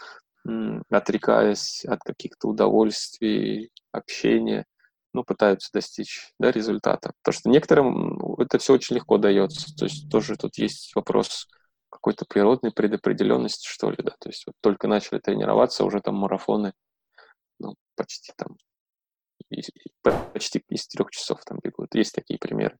[0.90, 4.66] отрекаясь от каких-то удовольствий, общения,
[5.14, 7.12] ну, пытаются достичь да, результата.
[7.22, 9.74] Потому что некоторым это все очень легко дается.
[9.76, 11.48] То есть тоже тут есть вопрос
[11.90, 14.16] какой-то природной предопределенности, что ли, да.
[14.20, 16.74] То есть вот только начали тренироваться, уже там марафоны,
[17.60, 18.58] ну, почти там
[20.34, 21.94] почти из трех часов там бегут.
[21.96, 22.78] Есть такие примеры.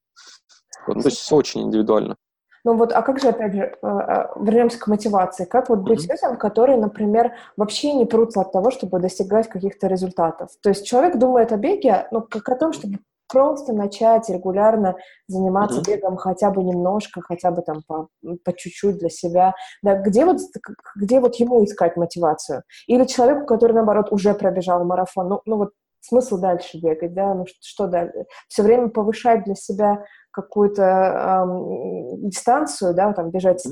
[0.86, 2.16] Вот, ну, то есть все очень индивидуально.
[2.64, 5.44] Ну вот, а как же, опять же, э, э, вернемся к мотивации.
[5.44, 6.12] Как вот быть mm-hmm.
[6.12, 10.50] людям, которые, например, вообще не прутся от того, чтобы достигать каких-то результатов?
[10.62, 14.94] То есть человек думает о беге, ну, как о том, чтобы просто начать регулярно
[15.26, 15.96] заниматься mm-hmm.
[15.96, 18.08] бегом хотя бы немножко, хотя бы там по,
[18.44, 19.54] по чуть-чуть для себя.
[19.82, 20.38] Да, где вот,
[20.94, 22.62] где вот ему искать мотивацию?
[22.86, 25.70] Или человеку, который, наоборот, уже пробежал марафон, ну, ну вот
[26.02, 28.26] смысл дальше бегать, да, ну что, дальше?
[28.48, 33.64] Все время повышать для себя какую-то эм, дистанцию, да, там бежать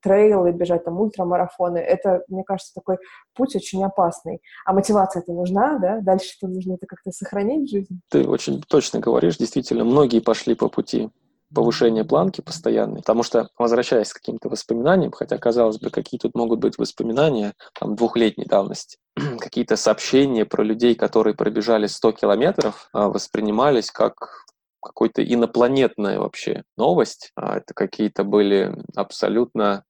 [0.00, 2.98] трейлы, бежать там ультрамарафоны, это, мне кажется, такой
[3.34, 4.40] путь очень опасный.
[4.64, 6.00] А мотивация это нужна, да?
[6.00, 7.98] Дальше что нужно это как-то сохранить в жизни.
[8.10, 11.10] Ты очень точно говоришь, действительно, многие пошли по пути
[11.54, 16.60] повышения планки постоянной, потому что, возвращаясь к каким-то воспоминаниям, хотя, казалось бы, какие тут могут
[16.60, 18.98] быть воспоминания там, двухлетней давности,
[19.38, 24.44] какие-то сообщения про людей, которые пробежали 100 километров, а, воспринимались как
[24.80, 27.32] какой-то инопланетная вообще новость.
[27.34, 29.84] А, это какие-то были абсолютно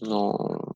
[0.00, 0.72] ну,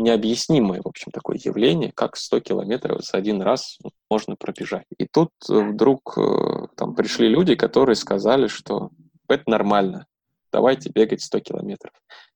[0.00, 3.78] необъяснимое, в общем, такое явление, как 100 километров за один раз
[4.10, 4.86] можно пробежать.
[4.98, 8.90] И тут э, вдруг э, там пришли люди, которые сказали, что
[9.28, 10.06] это нормально,
[10.52, 11.92] давайте бегать 100 километров.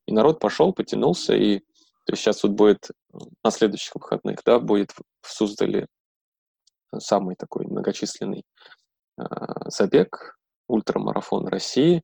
[0.06, 1.60] И народ пошел, потянулся, и
[2.04, 2.90] то есть сейчас вот будет
[3.42, 5.86] на следующих выходных, да, будет в Суздале
[6.98, 8.44] самый такой многочисленный
[9.18, 9.24] э,
[9.66, 10.36] забег,
[10.68, 12.02] ультрамарафон России,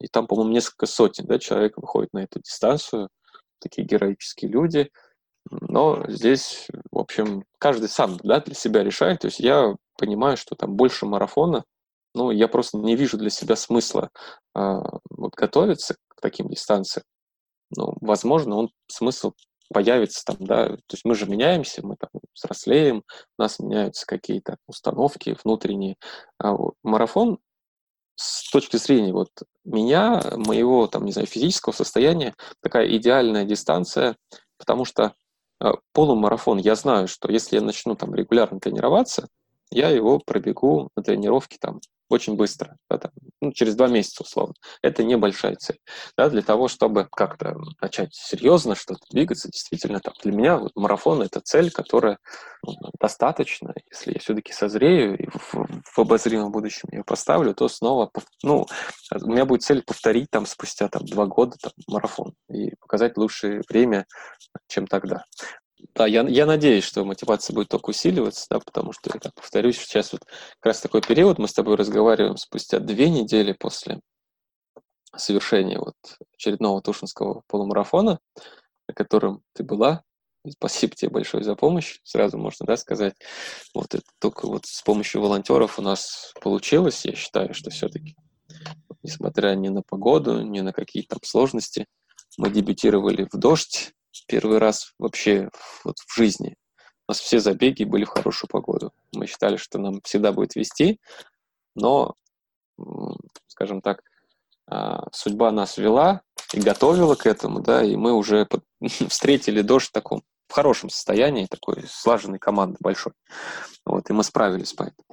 [0.00, 3.08] и там, по-моему, несколько сотен да, человек выходит на эту дистанцию,
[3.62, 4.90] такие героические люди.
[5.50, 9.20] Но здесь, в общем, каждый сам да, для себя решает.
[9.20, 11.64] То есть я понимаю, что там больше марафона,
[12.14, 14.10] ну, я просто не вижу для себя смысла
[14.54, 14.60] э,
[15.10, 17.04] вот, готовиться к таким дистанциям.
[17.76, 19.32] Ну, возможно, он смысл
[19.72, 23.02] появится там, да, то есть мы же меняемся, мы там взрослеем,
[23.38, 25.96] у нас меняются какие-то установки внутренние.
[26.38, 27.38] А вот марафон
[28.16, 29.30] с точки зрения вот
[29.64, 34.16] меня, моего, там, не знаю, физического состояния, такая идеальная дистанция,
[34.58, 35.14] потому что
[35.60, 39.28] э, полумарафон, я знаю, что если я начну там регулярно тренироваться,
[39.72, 41.80] я его пробегу на тренировке там
[42.12, 44.54] очень быстро, да, там, ну, через два месяца условно.
[44.82, 45.78] Это небольшая цель.
[46.16, 51.22] Да, для того, чтобы как-то начать серьезно что-то двигаться, действительно, там, для меня вот, марафон—
[51.22, 52.18] это цель, которая
[52.64, 53.74] ну, достаточно.
[53.90, 58.10] Если я все-таки созрею и в, в обозримом будущем ее поставлю, то снова,
[58.42, 58.66] ну,
[59.14, 63.62] у меня будет цель повторить там спустя там, два года там, марафон и показать лучшее
[63.68, 64.06] время,
[64.68, 65.24] чем тогда.
[65.94, 69.78] Да, я, я надеюсь, что мотивация будет только усиливаться, да, потому что, я так повторюсь,
[69.78, 74.00] сейчас вот как раз такой период, мы с тобой разговариваем спустя две недели после
[75.14, 75.94] совершения вот
[76.34, 78.18] очередного Тушинского полумарафона,
[78.88, 80.02] на котором ты была.
[80.48, 83.14] Спасибо тебе большое за помощь, сразу можно да, сказать.
[83.74, 87.04] Вот это только вот с помощью волонтеров у нас получилось.
[87.04, 88.16] Я считаю, что все-таки,
[89.02, 91.86] несмотря ни на погоду, ни на какие-то сложности,
[92.38, 93.92] мы дебютировали в дождь,
[94.26, 95.50] первый раз вообще
[95.84, 96.56] вот в жизни.
[97.08, 98.92] У нас все забеги были в хорошую погоду.
[99.12, 101.00] Мы считали, что нам всегда будет вести,
[101.74, 102.14] но,
[103.48, 104.02] скажем так,
[104.66, 106.22] а, судьба нас вела
[106.54, 108.64] и готовила к этому, да, и мы уже под...
[109.08, 113.14] встретили дождь в таком в хорошем состоянии, такой слаженной команды большой.
[113.86, 115.06] Вот, и мы справились поэтому.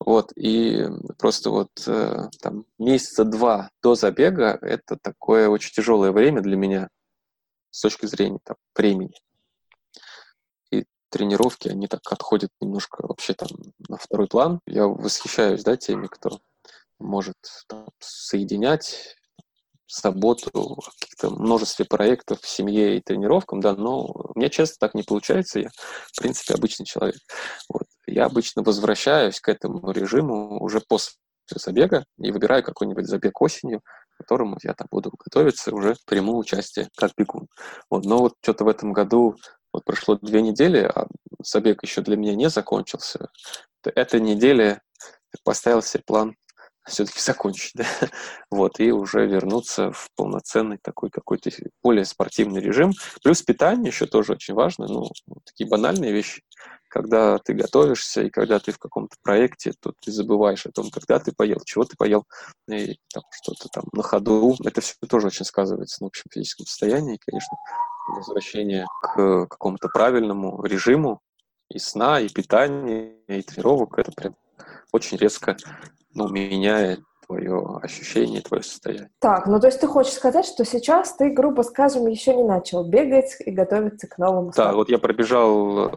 [0.00, 0.86] Вот, и
[1.18, 6.88] просто вот э, там месяца два до забега это такое очень тяжелое время для меня,
[7.70, 9.14] с точки зрения там, времени.
[10.70, 13.48] И тренировки, они так отходят немножко вообще там
[13.88, 14.60] на второй план.
[14.66, 16.40] Я восхищаюсь, да, теми, кто
[16.98, 17.36] может
[17.68, 19.16] там, соединять
[19.88, 24.94] заботу о каких-то множестве проектов в семье и тренировкам, да, но у меня часто так
[24.94, 25.68] не получается, я,
[26.12, 27.20] в принципе, обычный человек.
[27.68, 27.84] Вот.
[28.06, 31.14] Я обычно возвращаюсь к этому режиму уже после
[31.54, 33.82] забега и выбираю какой-нибудь забег осенью,
[34.18, 37.48] которому я там буду готовиться, уже приму участие как бегун.
[37.90, 39.36] Вот, но вот что-то в этом году
[39.72, 41.06] вот прошло две недели, а
[41.42, 43.30] забег еще для меня не закончился.
[43.84, 44.82] Эта неделя
[45.44, 46.36] поставил себе план
[46.86, 47.86] все-таки закончить, да?
[48.50, 51.50] вот, и уже вернуться в полноценный такой какой-то
[51.82, 52.92] более спортивный режим.
[53.22, 55.10] Плюс питание еще тоже очень важно, ну,
[55.44, 56.42] такие банальные вещи.
[56.88, 61.18] Когда ты готовишься и когда ты в каком-то проекте, то ты забываешь о том, когда
[61.18, 62.24] ты поел, чего ты поел,
[62.68, 64.56] и там, что-то там на ходу.
[64.64, 67.56] Это все тоже очень сказывается на общем физическом состоянии, и, конечно,
[68.08, 71.20] возвращение к какому-то правильному режиму
[71.70, 74.34] и сна, и питания, и тренировок, это прям
[74.92, 75.56] очень резко
[76.14, 77.00] ну, меняет
[77.48, 79.10] твое ощущение, твое состояние.
[79.20, 82.84] Так, ну то есть ты хочешь сказать, что сейчас ты, грубо скажем, еще не начал
[82.84, 85.92] бегать и готовиться к новому Да, вот я пробежал э,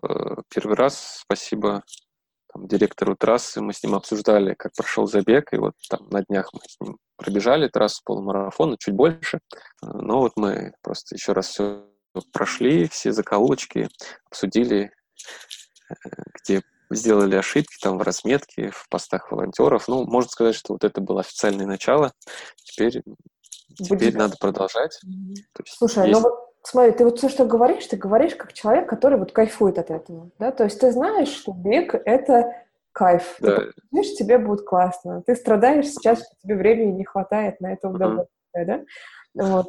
[0.49, 1.83] первый раз, спасибо
[2.53, 6.49] там, директору трассы, мы с ним обсуждали, как прошел забег, и вот там на днях
[6.53, 9.39] мы с ним пробежали трассу полумарафона, чуть больше,
[9.81, 11.85] но вот мы просто еще раз все
[12.33, 13.89] прошли, все закоулочки,
[14.29, 14.91] обсудили,
[15.89, 15.95] э,
[16.41, 16.61] где
[16.95, 19.87] сделали ошибки там в разметке, в постах волонтеров.
[19.87, 22.13] Ну, можно сказать, что вот это было официальное начало.
[22.63, 23.01] Теперь,
[23.75, 24.99] теперь надо продолжать.
[25.03, 26.21] есть Слушай, ну есть...
[26.21, 29.77] ну вот смотри, ты вот все, что говоришь, ты говоришь как человек, который вот кайфует
[29.77, 30.51] от этого, да?
[30.51, 32.53] То есть ты знаешь, что бег— это
[32.91, 33.35] кайф.
[33.39, 33.57] Да.
[33.57, 35.21] Ты понимаешь, тебе будет классно.
[35.25, 38.85] Ты страдаешь сейчас, что тебе времени не хватает на это удовольствие, mm-hmm.
[39.33, 39.47] да?
[39.47, 39.67] Вот.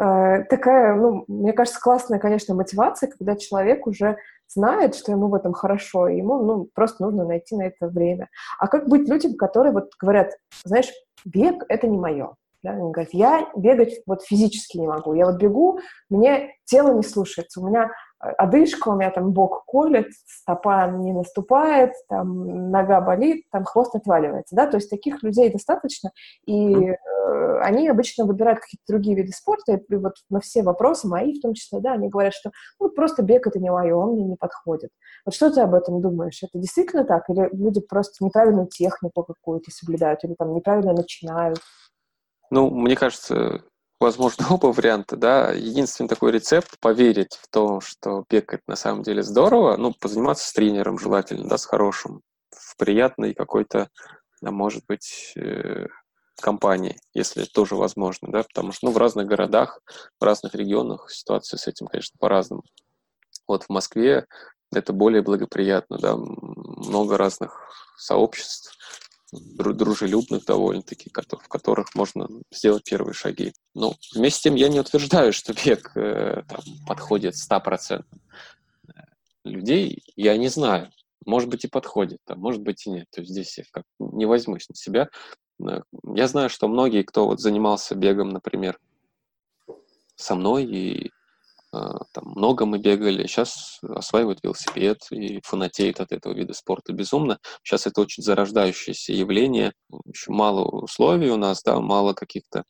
[0.00, 4.16] Э, такая, ну, мне кажется, классная, конечно, мотивация, когда человек уже
[4.48, 8.28] знает, что ему в этом хорошо, и ему, ну, просто нужно найти на это время.
[8.58, 10.32] А как быть людям, которые вот говорят,
[10.64, 10.90] знаешь,
[11.24, 12.34] бег— это не мое.
[12.62, 12.72] Да?
[12.72, 15.14] Они говорят, я бегать вот физически не могу.
[15.14, 17.60] Я вот бегу, мне тело не слушается.
[17.60, 23.64] У меня одышка, у меня там бок колет, стопа не наступает, там нога болит, там
[23.64, 24.56] хвост отваливается.
[24.56, 24.66] Да?
[24.66, 26.10] То есть таких людей достаточно,
[26.46, 31.38] и э, они обычно выбирают какие-то другие виды спорта, и вот на все вопросы, мои
[31.38, 32.50] в том числе, да, они говорят, что
[32.80, 34.90] ну, просто бег это не мое, он мне не подходит.
[35.24, 36.42] Вот что ты об этом думаешь?
[36.42, 37.28] Это действительно так?
[37.28, 41.60] Или люди просто неправильную технику какую-то соблюдают, или там неправильно начинают?
[42.50, 43.62] Ну, мне кажется,
[44.00, 45.52] возможно, оба варианта, да.
[45.52, 50.48] Единственный такой рецепт— поверить в то, что бег— это на самом деле здорово, ну, позаниматься
[50.48, 53.88] с тренером желательно, да, с хорошим, в приятной какой-то,
[54.44, 55.86] а может быть, э,
[56.40, 59.80] компании, если тоже возможно, да, потому что, ну, в разных городах,
[60.20, 62.62] в разных регионах ситуация с этим, конечно, по-разному.
[63.46, 64.26] Вот в Москве
[64.72, 67.58] это более благоприятно, да, много разных
[67.96, 68.76] сообществ,
[69.32, 73.52] дружелюбных довольно-таки, в которых можно сделать первые шаги.
[73.74, 78.04] Но вместе с тем я не утверждаю, что бег э, там, подходит 100%
[79.44, 80.02] людей.
[80.16, 80.90] Я не знаю.
[81.26, 83.06] Может быть и подходит, а может быть и нет.
[83.10, 85.08] То есть здесь я как не возьмусь на себя.
[85.60, 85.82] Э,
[86.14, 88.78] я знаю, что многие, кто вот занимался бегом, например,
[90.16, 91.10] со мной и
[91.70, 97.38] там много мы бегали, сейчас осваивают велосипед и фанатеют от этого вида спорта безумно.
[97.62, 99.72] Сейчас это очень зарождающееся явление,
[100.06, 102.64] еще мало условий у нас, да, мало каких-то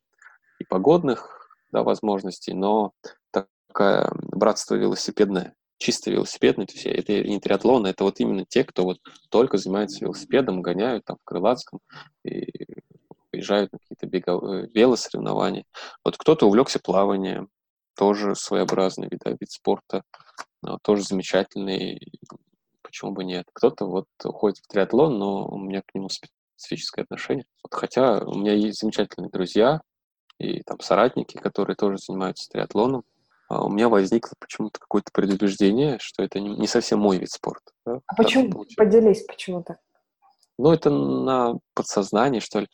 [0.59, 2.93] и погодных да, возможностей, но
[3.31, 8.83] такое братство велосипедное, чисто велосипедное, то есть это не триатлон, это вот именно те, кто
[8.83, 8.99] вот
[9.31, 11.81] только занимается велосипедом, гоняют там в Крылатском
[12.25, 12.49] и
[13.31, 15.65] приезжают на какие-то беговые велосоревнования.
[16.05, 17.49] Вот кто-то увлекся плаванием,
[17.99, 20.03] тоже своеобразный вид, вид спорта,
[20.65, 22.01] а, тоже замечательный,
[22.81, 23.47] почему бы нет.
[23.53, 27.45] Кто-то вот уходит в триатлон, но у меня к нему специфическое отношение.
[27.65, 29.81] Вот, хотя у меня есть замечательные друзья
[30.39, 33.03] и там соратники, которые тоже занимаются триатлоном,
[33.49, 37.73] а у меня возникло почему-то какое-то предубеждение, что это не совсем мой вид спорта.
[37.85, 37.99] Да?
[38.07, 38.65] А почему?
[38.77, 39.77] Поделись, почему то
[40.57, 42.69] Ну, это на подсознании, что ли.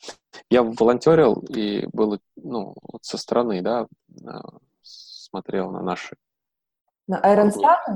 [0.50, 3.86] Я волонтерил и был, ну, вот со стороны, да,
[5.34, 6.16] смотрел на наши
[7.08, 7.92] на Iron Старты?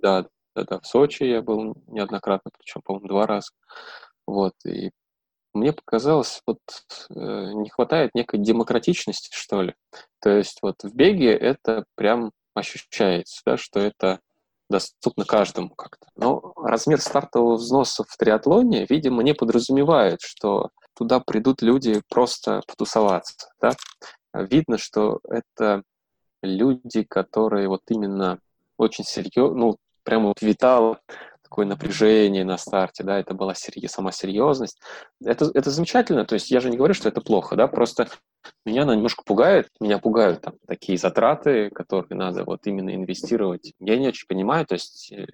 [0.00, 3.50] Да, да, да, в Сочи я был неоднократно, причем, по-моему, два раза.
[4.24, 4.92] Вот, и
[5.52, 6.60] мне показалось, вот
[7.10, 9.74] э, не хватает некой демократичности, что ли.
[10.20, 14.20] То есть вот в беге это прям ощущается, да, что это
[14.70, 16.06] доступно каждому как-то.
[16.16, 23.50] Но размер стартового взноса в триатлоне, видимо, не подразумевает, что туда придут люди просто потусоваться.
[23.60, 23.72] Да?
[24.32, 25.82] Видно, что это
[26.42, 28.38] люди, которые вот именно
[28.76, 31.00] очень серьезно, ну, прямо вот витало
[31.42, 34.80] такое напряжение на старте, да, это была серьез, сама серьезность.
[35.24, 38.08] Это, это замечательно, то есть я же не говорю, что это плохо, да, просто
[38.64, 43.72] меня она немножко пугает, меня пугают там такие затраты, которые надо вот именно инвестировать.
[43.78, 45.26] Я не очень понимаю, то есть э,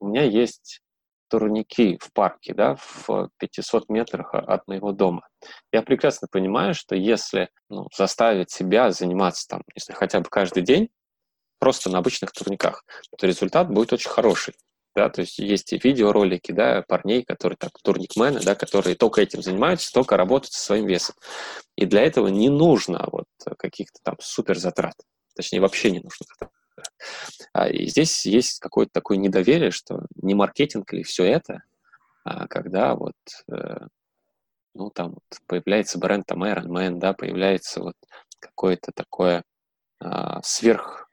[0.00, 0.80] у меня есть
[1.28, 5.26] турники в парке, да, в 500 метрах от моего дома.
[5.72, 10.90] Я прекрасно понимаю, что если ну, заставить себя заниматься там, если хотя бы каждый день,
[11.58, 12.84] просто на обычных турниках,
[13.16, 14.54] то результат будет очень хороший.
[14.94, 19.42] Да, то есть есть и видеоролики, да, парней, которые так, турникмены, да, которые только этим
[19.42, 21.16] занимаются, только работают со своим весом.
[21.74, 23.26] И для этого не нужно вот
[23.58, 24.94] каких-то там супер затрат.
[25.34, 26.26] Точнее, вообще не нужно
[27.70, 31.62] и здесь есть какое-то такое недоверие, что не маркетинг ли все это,
[32.24, 33.14] а когда вот,
[33.52, 33.86] э,
[34.74, 37.96] ну, там вот появляется бренд там Iron Man, да, появляется вот
[38.40, 39.44] какое-то такое
[40.00, 41.08] а, сверх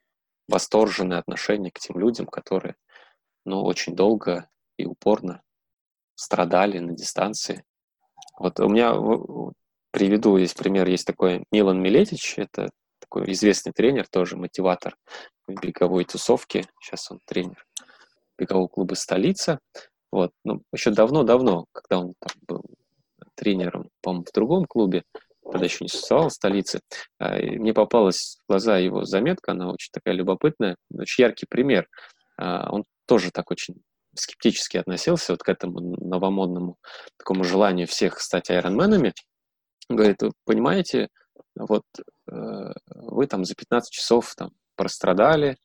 [0.48, 2.74] восторженное отношение к тем людям, которые,
[3.44, 5.42] ну, очень долго и упорно
[6.14, 7.64] страдали на дистанции.
[8.38, 8.92] Вот у меня
[9.92, 12.70] приведу здесь пример, есть такой Милан Милетич, это
[13.12, 14.96] такой известный тренер, тоже мотиватор
[15.46, 16.64] в беговой тусовке.
[16.80, 17.64] Сейчас он тренер
[18.38, 19.58] бегового клуба «Столица».
[20.10, 20.30] Вот.
[20.44, 22.64] Ну, еще давно-давно, когда он там был
[23.34, 25.04] тренером, по-моему, в другом клубе,
[25.42, 26.80] тогда еще не существовало столицы,
[27.18, 31.88] а, мне попалась в глаза его заметка, она очень такая любопытная, очень яркий пример.
[32.38, 33.74] А, он тоже так очень
[34.14, 36.76] скептически относился вот к этому новомодному
[37.18, 39.12] такому желанию всех стать айронменами.
[39.88, 41.08] Говорит, вы понимаете,
[41.56, 41.84] вот
[42.30, 45.56] э, вы там за 15 часов там прострадали,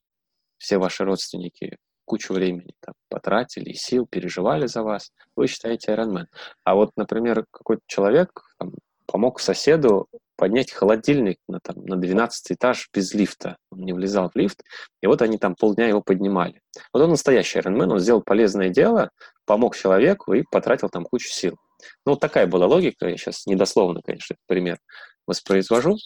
[0.58, 6.26] все ваши родственники кучу времени там, потратили, сил, переживали за вас, вы считаете Ironman.
[6.64, 8.74] А вот, например, какой-то человек там,
[9.06, 10.08] помог соседу
[10.38, 13.58] поднять холодильник на, там, на 12 этаж без лифта.
[13.72, 14.64] Он не влезал в лифт,
[15.02, 16.62] и вот они там полдня его поднимали.
[16.94, 19.10] Вот он настоящий Ironman, он сделал полезное дело,
[19.46, 21.58] помог человеку и потратил там кучу сил.
[22.06, 24.80] Ну, вот такая была логика, я сейчас недословно, конечно, пример
[25.28, 25.98] воспроизвожу.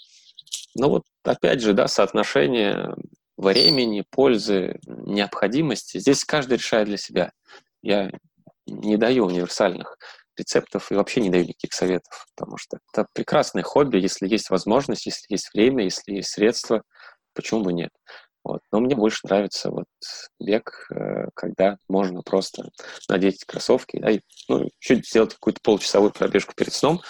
[0.76, 2.96] Но вот опять же, да, соотношение
[3.38, 5.98] времени, пользы, необходимости.
[6.00, 7.32] Здесь каждый решает для себя.
[7.82, 8.12] Я
[8.68, 9.98] не даю универсальных
[10.38, 15.06] рецептов и вообще не даю никаких советов, потому что это прекрасное хобби, если есть возможность,
[15.06, 16.84] если есть время, если есть средства,
[17.34, 17.92] почему бы нет.
[18.44, 18.62] Вот.
[18.72, 19.86] Но мне больше нравится вот
[20.40, 22.70] бег, э, когда можно просто
[23.08, 27.02] надеть кроссовки, да, и, ну, чуть сделать какую-то полчасовую пробежку перед сном,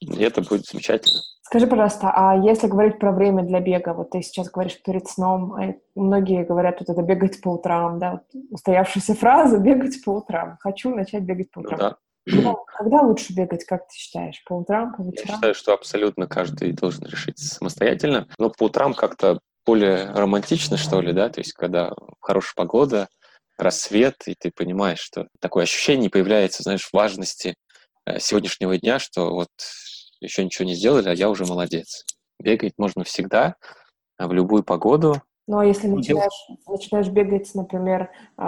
[0.00, 1.20] и это будет замечательно.
[1.48, 5.54] Скажи, пожалуйста, а если говорить про время для бега, вот ты сейчас говоришь перед сном,
[5.54, 8.20] а многие говорят, вот это бегать по утрам, да,
[8.50, 10.58] устоявшаяся фраза «бегать по утрам».
[10.60, 11.96] Хочу начать бегать по утрам.
[12.26, 12.54] Ну, да.
[12.76, 14.44] Когда, лучше бегать, как ты считаешь?
[14.44, 15.26] По утрам, по вечерам?
[15.26, 18.28] Я считаю, что абсолютно каждый должен решить самостоятельно.
[18.38, 23.08] Но по утрам как-то более романтично, что ли, да, то есть когда хорошая погода,
[23.56, 27.54] рассвет, и ты понимаешь, что такое ощущение появляется, знаешь, важности
[28.04, 29.48] э, сегодняшнего дня, что вот
[30.20, 32.04] еще ничего не сделали, а я уже молодец.
[32.40, 33.56] Бегать можно всегда,
[34.16, 35.22] а в любую погоду.
[35.46, 38.42] Ну, а если начинаешь, начинаешь бегать, например, э,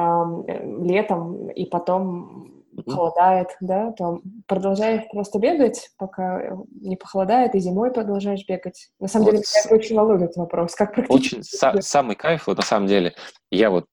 [0.82, 2.90] летом, и потом mm-hmm.
[2.90, 8.90] холодает, да, то продолжаешь просто бегать, пока не похолодает, и зимой продолжаешь бегать.
[8.98, 10.74] На самом вот деле, меня очень волнует вопрос.
[10.74, 11.36] Как практически...
[11.36, 13.14] Очень са- самый кайф, вот на самом деле,
[13.50, 13.86] я вот,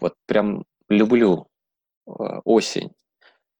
[0.00, 1.46] вот прям люблю
[2.08, 2.12] э,
[2.44, 2.92] осень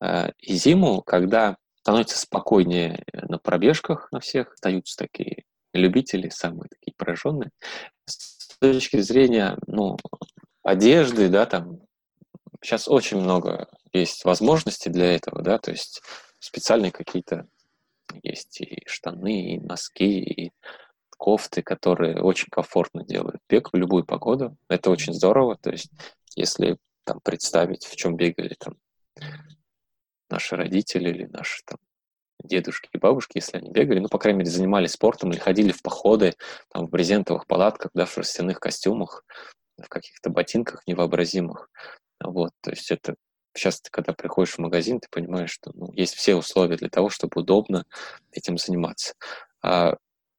[0.02, 1.56] э, и зиму, когда
[1.90, 5.42] становится спокойнее на пробежках на всех, остаются такие
[5.74, 7.50] любители, самые такие пораженные.
[8.04, 9.96] С точки зрения, ну,
[10.62, 11.80] одежды, да, там,
[12.62, 16.00] сейчас очень много есть возможностей для этого, да, то есть
[16.38, 17.48] специальные какие-то
[18.22, 20.52] есть и штаны, и носки, и
[21.18, 24.56] кофты, которые очень комфортно делают бег в любую погоду.
[24.68, 25.56] Это очень здорово.
[25.60, 25.90] То есть,
[26.36, 28.76] если там представить, в чем бегали там
[30.30, 31.78] наши родители или наши там
[32.42, 35.82] дедушки и бабушки, если они бегали, ну, по крайней мере, занимались спортом или ходили в
[35.82, 36.34] походы
[36.72, 39.24] там, в брезентовых палатках, да, в шерстяных костюмах,
[39.76, 41.68] в каких-то ботинках невообразимых.
[42.22, 43.14] Вот, то есть это
[43.54, 47.10] сейчас, ты, когда приходишь в магазин, ты понимаешь, что ну, есть все условия для того,
[47.10, 47.84] чтобы удобно
[48.32, 49.14] этим заниматься.
[49.62, 49.96] А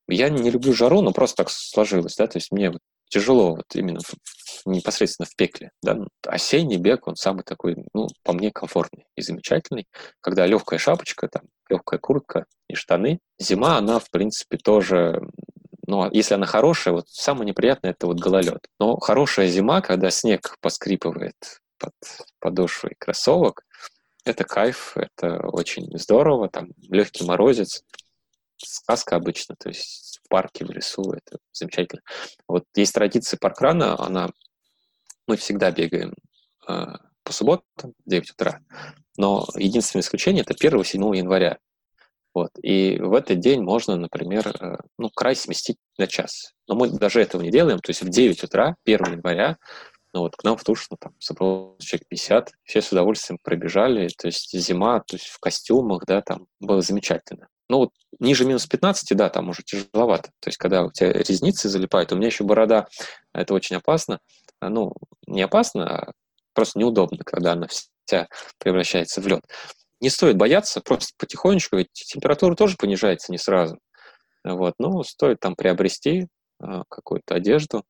[0.07, 2.81] я не люблю жару, но просто так сложилось, да, то есть мне вот
[3.11, 3.99] тяжело вот именно
[4.65, 5.71] непосредственно в пекле.
[5.83, 5.97] Да?
[6.25, 9.87] Осенний бег, он самый такой, ну, по мне, комфортный и замечательный,
[10.21, 13.19] когда легкая шапочка, там, легкая куртка и штаны.
[13.37, 15.21] Зима, она, в принципе, тоже
[15.87, 18.65] ну, а если она хорошая, вот самое неприятное это вот гололед.
[18.79, 21.35] Но хорошая зима, когда снег поскрипывает
[21.77, 21.93] под
[22.39, 23.65] подошвой кроссовок,
[24.23, 27.83] это кайф, это очень здорово, там легкий морозец,
[28.65, 32.01] сказка обычно, то есть в парке, в лесу, это замечательно.
[32.47, 34.29] Вот есть традиция паркрана, она,
[35.27, 36.13] мы всегда бегаем
[36.67, 36.85] э,
[37.23, 38.59] по субботам в 9 утра,
[39.17, 41.57] но единственное исключение это 1-7 января.
[42.33, 42.51] Вот.
[42.63, 46.53] И в этот день можно, например, э, ну, край сместить на час.
[46.67, 47.79] Но мы даже этого не делаем.
[47.79, 49.57] То есть в 9 утра, 1 января,
[50.13, 54.27] Но вот к нам в Тушино там собралось человек 50, все с удовольствием пробежали, то
[54.27, 57.47] есть зима, то есть в костюмах, да, там было замечательно.
[57.71, 60.31] Ну вот ниже минус 15, да, там уже тяжеловато.
[60.41, 62.89] То есть когда у тебя резницы залипают, у меня еще борода,
[63.33, 64.19] это очень опасно.
[64.59, 64.93] А, ну,
[65.25, 66.11] не опасно, а
[66.53, 69.45] просто неудобно, когда она вся превращается в лед.
[70.01, 73.79] Не стоит бояться, просто потихонечку, ведь температура тоже понижается не сразу.
[74.43, 76.27] Вот, ну, стоит там приобрести
[76.61, 77.85] э, какую-то одежду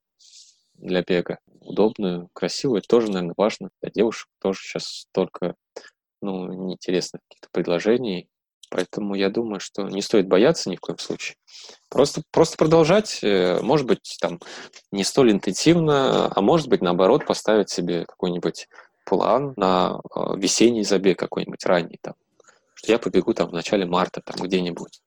[0.75, 3.71] для бега, удобную, красивую, это тоже, наверное, важно.
[3.81, 5.55] Для девушек тоже сейчас столько,
[6.21, 8.27] ну, неинтересных каких-то предложений,
[8.71, 11.35] Поэтому я думаю, что не стоит бояться ни в коем случае.
[11.89, 14.39] Просто, просто продолжать, э, может быть, там
[14.91, 18.69] не столь интенсивно, а может быть, наоборот, поставить себе какой-нибудь
[19.05, 22.13] план на э, весенний забег какой-нибудь ранний, там,
[22.75, 25.01] что я побегу там в начале марта, там где-нибудь,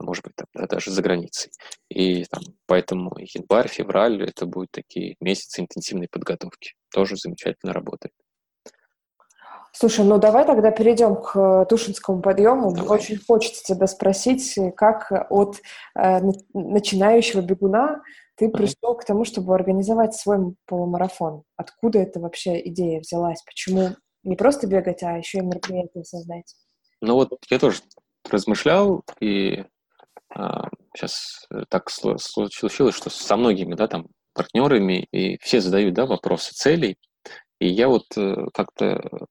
[0.00, 1.52] может быть, там, да, даже за границей.
[1.90, 6.72] И там, поэтому январь, февраль– это будут такие месяцы интенсивной подготовки.
[6.90, 8.14] Тоже замечательно работает.
[9.72, 12.72] Слушай, ну давай тогда перейдем к э, Тушинскому подъему.
[12.72, 12.98] Давай.
[12.98, 15.56] Очень хочется тебя спросить, как от
[15.94, 16.20] э,
[16.52, 18.02] начинающего бегуна
[18.36, 21.42] ты пришел к тому, чтобы организовать свой полумарафон.
[21.56, 23.42] Откуда эта вообще идея взялась?
[23.44, 23.90] Почему
[24.22, 26.54] не просто бегать, а еще и мероприятие создать?
[27.00, 27.80] Ну вот я тоже
[28.30, 29.64] размышлял, и
[30.34, 36.54] а, сейчас так случилось, что со многими, да, там, партнерами, и все задают, да, вопросы
[36.54, 36.96] целей,
[37.58, 39.26] и я вот э, как-то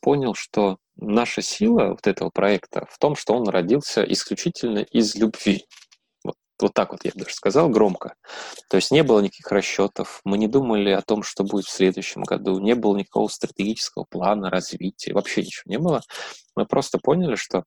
[0.00, 5.66] понял, что наша сила вот этого проекта в том, что он родился исключительно из любви.
[6.24, 8.14] Вот, вот так вот я даже сказал громко.
[8.70, 12.22] То есть не было никаких расчетов, мы не думали о том, что будет в следующем
[12.22, 16.02] году, не было никакого стратегического плана развития, вообще ничего не было.
[16.54, 17.64] Мы просто поняли, что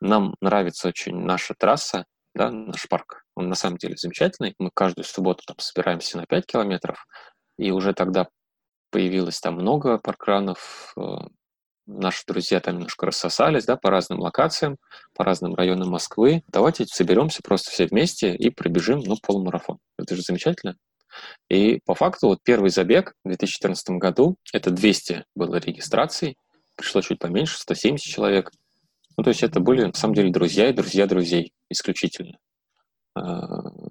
[0.00, 3.24] нам нравится очень наша трасса, да, наш парк.
[3.34, 4.54] Он на самом деле замечательный.
[4.58, 7.06] Мы каждую субботу там собираемся на 5 километров,
[7.58, 8.28] и уже тогда
[8.90, 11.02] появилось там много паркранов, э,
[11.86, 14.76] наши друзья там немножко рассосались, да, по разным локациям,
[15.14, 16.42] по разным районам Москвы.
[16.48, 19.78] Давайте соберемся просто все вместе и пробежим, ну, полумарафон.
[19.98, 20.76] Это же замечательно.
[21.48, 26.36] И по факту вот первый забег в 2014 году, это 200 было регистраций,
[26.76, 28.50] пришло чуть поменьше, 170 человек.
[29.16, 32.38] Ну, то есть это были, на самом деле, друзья и друзья друзей исключительно.
[33.14, 33.46] А,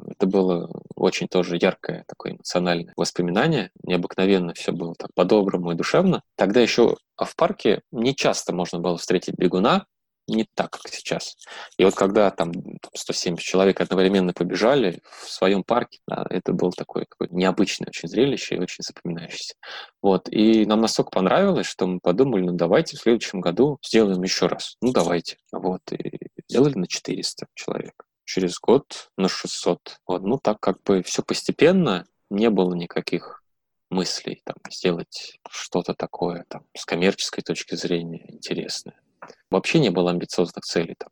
[0.10, 0.70] это было
[1.02, 3.72] очень тоже яркое такое эмоциональное воспоминание.
[3.84, 6.22] Необыкновенно все было так по-доброму и душевно.
[6.36, 9.86] Тогда еще в парке не часто можно было встретить бегуна,
[10.28, 11.36] не так, как сейчас.
[11.78, 12.52] И вот когда там
[12.94, 18.60] 170 человек одновременно побежали в своем парке, да, это было такое, необычное очень зрелище и
[18.60, 19.56] очень запоминающееся.
[20.02, 20.30] Вот.
[20.30, 24.78] И нам настолько понравилось, что мы подумали, ну давайте в следующем году сделаем еще раз.
[24.82, 25.38] Ну давайте.
[25.52, 25.82] Вот.
[25.92, 30.00] И сделали на 400 человек через год на 600.
[30.08, 30.22] Вот.
[30.22, 33.44] Ну, так как бы все постепенно, не было никаких
[33.90, 39.02] мыслей там, сделать что-то такое там, с коммерческой точки зрения интересное.
[39.50, 40.96] Вообще не было амбициозных целей.
[40.98, 41.10] Там.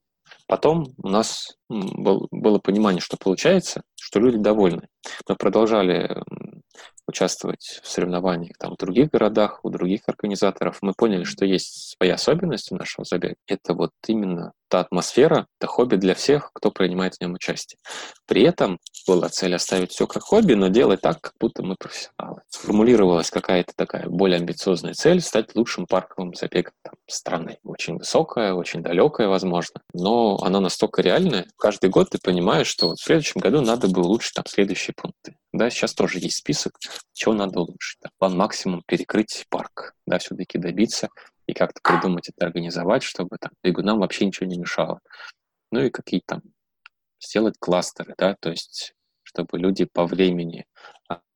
[0.48, 4.88] Потом у нас был, было понимание, что получается, что люди довольны.
[5.28, 6.24] Мы продолжали
[7.06, 10.78] участвовать в соревнованиях там, в других городах, у других организаторов.
[10.82, 13.36] Мы поняли, что есть своя особенность у нашего забега.
[13.46, 17.80] Это вот именно та атмосфера, это хобби для всех, кто принимает в нем участие.
[18.28, 22.42] При этом была цель оставить все как хобби, но делать так, как будто мы профессионалы.
[22.50, 26.74] Сформулировалась какая-то такая более амбициозная цель стать лучшим парковым забегом
[27.08, 27.58] страны.
[27.64, 31.48] Очень высокая, очень далекая, возможно, но она настолько реальная.
[31.58, 35.36] Каждый год ты понимаешь, что вот в следующем году надо бы улучшить там следующие пункты.
[35.52, 36.78] Да, сейчас тоже есть список,
[37.14, 37.98] чего надо улучшить.
[38.04, 38.10] Да.
[38.20, 41.10] План максимум перекрыть парк, да, все-таки добиться
[41.50, 45.00] и как-то придумать это, организовать, чтобы там бегунам вообще ничего не мешало.
[45.72, 46.42] Ну и какие там
[47.22, 48.94] сделать кластеры, да, то есть
[49.24, 50.66] чтобы люди по времени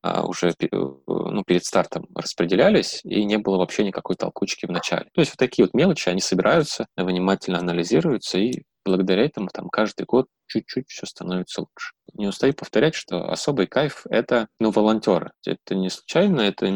[0.02, 5.06] а, уже ну, перед стартом распределялись, и не было вообще никакой толкучки в начале.
[5.14, 10.06] То есть вот такие вот мелочи, они собираются, внимательно анализируются, и благодаря этому там каждый
[10.06, 11.94] год чуть-чуть все становится лучше.
[12.14, 15.30] Не устаю повторять, что особый кайф— это, ну, волонтеры.
[15.46, 16.66] Это не случайно, это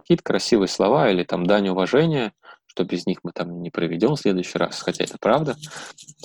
[0.00, 2.32] какие-то красивые слова или там дань уважения,
[2.76, 5.56] что без них мы там не проведем в следующий раз, хотя это правда.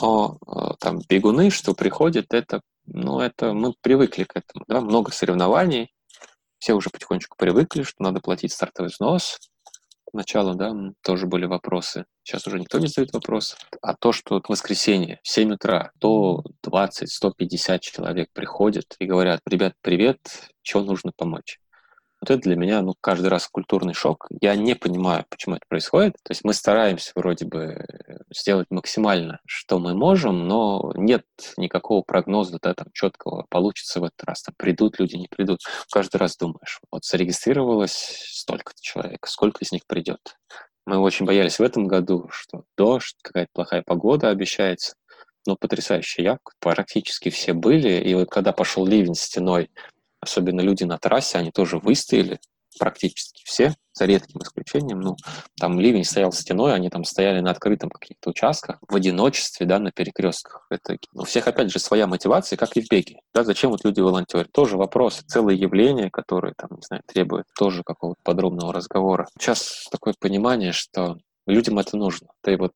[0.02, 5.12] Но э, там бегуны, что приходят, это, ну, это мы привыкли к этому, да, много
[5.12, 5.93] соревнований,
[6.60, 9.39] все уже потихонечку привыкли, что надо платить стартовый взнос,
[10.12, 10.74] Поначалу, да,
[11.04, 12.04] тоже были вопросы.
[12.24, 13.56] Сейчас уже никто не задает вопрос.
[13.82, 19.74] А то, что в воскресенье в 7 утра то 20-150 человек приходят и говорят, ребят,
[19.82, 20.20] привет,
[20.64, 21.61] чего нужно помочь?
[22.22, 24.28] Вот это для меня, ну, каждый раз культурный шок.
[24.42, 26.14] Я не понимаю, почему это происходит.
[26.24, 27.84] То есть мы стараемся вроде бы
[28.30, 31.26] сделать максимально, что мы можем, но нет
[31.58, 35.62] никакого прогноза, да, там, четкого, получится в этот раз, там, придут люди, не придут.
[35.92, 37.94] Каждый раз думаешь, вот зарегистрировалось
[38.28, 40.38] столько-то человек, сколько из них придет.
[40.86, 44.96] Мы очень боялись в этом году, что дождь, какая-то плохая погода обещается.
[45.48, 46.54] Но потрясающая явка.
[46.60, 48.00] Практически все были.
[48.04, 49.72] И вот когда пошел ливень стеной,
[50.22, 52.40] особенно люди на трассе, они тоже выстояли,
[52.80, 55.02] практически все, за редким исключением.
[55.02, 55.16] Ну,
[55.60, 59.92] там ливень стоял стеной, они там стояли на открытом каких-то участках, в одиночестве, да, на
[59.92, 60.66] перекрестках.
[60.70, 63.20] Это, у всех, опять же, своя мотивация, как и в беге.
[63.34, 64.52] Да, зачем вот люди волонтерят?
[64.52, 69.28] Тоже вопрос, целое явление, которое, там, не знаю, требует тоже какого-то подробного разговора.
[69.38, 72.30] Сейчас такое понимание, что людям это нужно.
[72.42, 72.74] Ты вот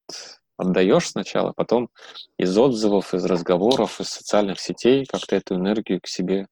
[0.57, 1.89] отдаешь сначала, потом
[2.37, 6.47] из отзывов, из разговоров, из социальных сетей как-то эту энергию к себе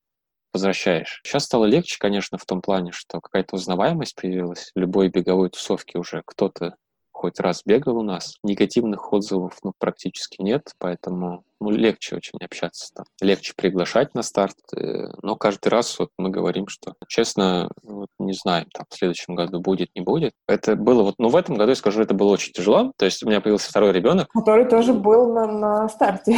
[0.53, 1.21] возвращаешь.
[1.23, 4.71] Сейчас стало легче, конечно, в том плане, что какая-то узнаваемость появилась.
[4.75, 6.75] Любой беговой тусовке уже кто-то
[7.23, 8.35] хоть раз бегал у нас.
[8.43, 13.05] Негативных отзывов ну, практически нет, поэтому ну, легче очень общаться там.
[13.21, 18.33] Легче приглашать на старт, э, но каждый раз вот мы говорим, что, честно, вот не
[18.33, 20.33] знаем, там, в следующем году будет, не будет.
[20.49, 22.91] Это было вот, ну, в этом году, я скажу, это было очень тяжело.
[22.97, 24.27] То есть у меня появился второй ребенок.
[24.33, 26.37] Который тоже был на, на старте.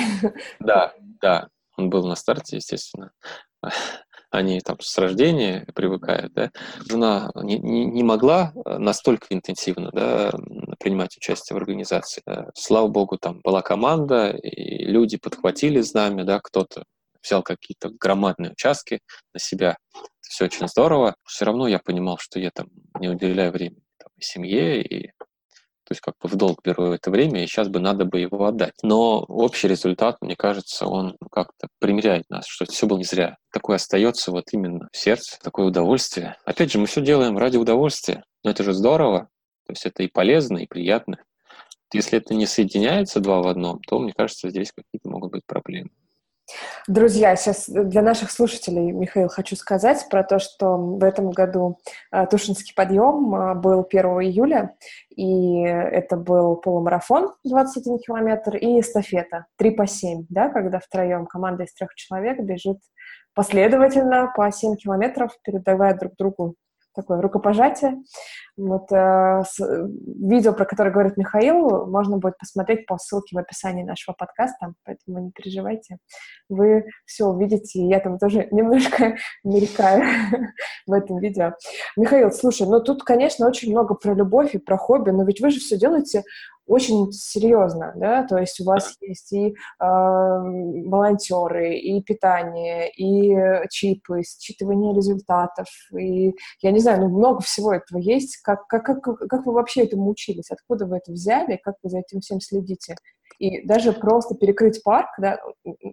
[0.60, 1.48] Да, да,
[1.78, 3.12] он был на старте, естественно
[4.36, 6.52] они там с рождения привыкают, да,
[6.88, 10.32] жена не, не, не могла э, настолько интенсивно да,
[10.80, 12.22] принимать участие в организации.
[12.54, 16.84] Слава богу, там была команда, и люди подхватили знамя, да, кто-то
[17.26, 19.00] взял какие-то громадные участки
[19.34, 19.78] на себя.
[19.94, 21.16] Это все очень здорово.
[21.26, 22.68] Все равно я понимал, что я там
[23.00, 25.12] не уделяю времени там, и семье, и
[25.86, 28.46] то есть как бы в долг беру это время, и сейчас бы надо бы его
[28.46, 28.74] отдать.
[28.82, 33.38] Но общий результат, мне кажется, он как-то примеряет нас, что все было не зря.
[33.52, 36.38] Такое остается вот именно в сердце, такое удовольствие.
[36.44, 39.30] Опять же, мы все делаем ради удовольствия, но это же здорово,
[39.68, 41.18] то есть это и полезно, и приятно.
[41.94, 45.92] Если это не соединяется два в одном, то, мне кажется, здесь какие-то могут быть проблемы.
[46.88, 51.80] Друзья, сейчас для наших слушателей, Михаил, хочу сказать про то, что в этом году
[52.12, 54.76] а, Тушинский подъем а, был 1 июля,
[55.10, 61.64] и это был полумарафон 21 километр и эстафета 3 по 7, да, когда втроем команда
[61.64, 62.78] из трех человек бежит
[63.34, 66.56] последовательно по 7 километров, передавая друг другу
[66.96, 67.98] такое рукопожатие.
[68.58, 73.84] Вот э, с, видео, про которое говорит Михаил, можно будет посмотреть по ссылке в описании
[73.84, 75.98] нашего подкаста, поэтому не переживайте.
[76.48, 80.04] Вы все увидите, я там тоже немножко мелькаю
[80.88, 81.54] в этом видео.
[81.98, 85.50] Михаил, слушай, ну тут, конечно, очень много про любовь и про хобби, но ведь вы
[85.50, 86.24] же все делаете
[86.68, 94.22] очень серьезно, да, то есть у вас есть и э, волонтеры, и питание, и чипы,
[94.22, 98.38] считывание результатов, и, я не знаю, ну, много всего этого есть.
[98.46, 100.52] Как, как, как, как вы вообще этому учились?
[100.52, 101.60] Откуда вы это взяли?
[101.64, 102.96] Как вы за этим всем следите?
[103.40, 105.40] И даже просто перекрыть парк, да,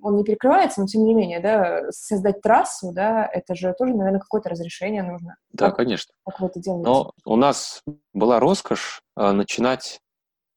[0.02, 4.20] он не перекрывается, но тем не менее, да, создать трассу, да, это же тоже, наверное,
[4.20, 5.36] какое-то разрешение нужно.
[5.50, 6.12] Да, как, конечно.
[6.26, 6.86] Как вы это делаете?
[6.86, 7.82] Но у нас
[8.12, 10.00] была роскошь э, начинать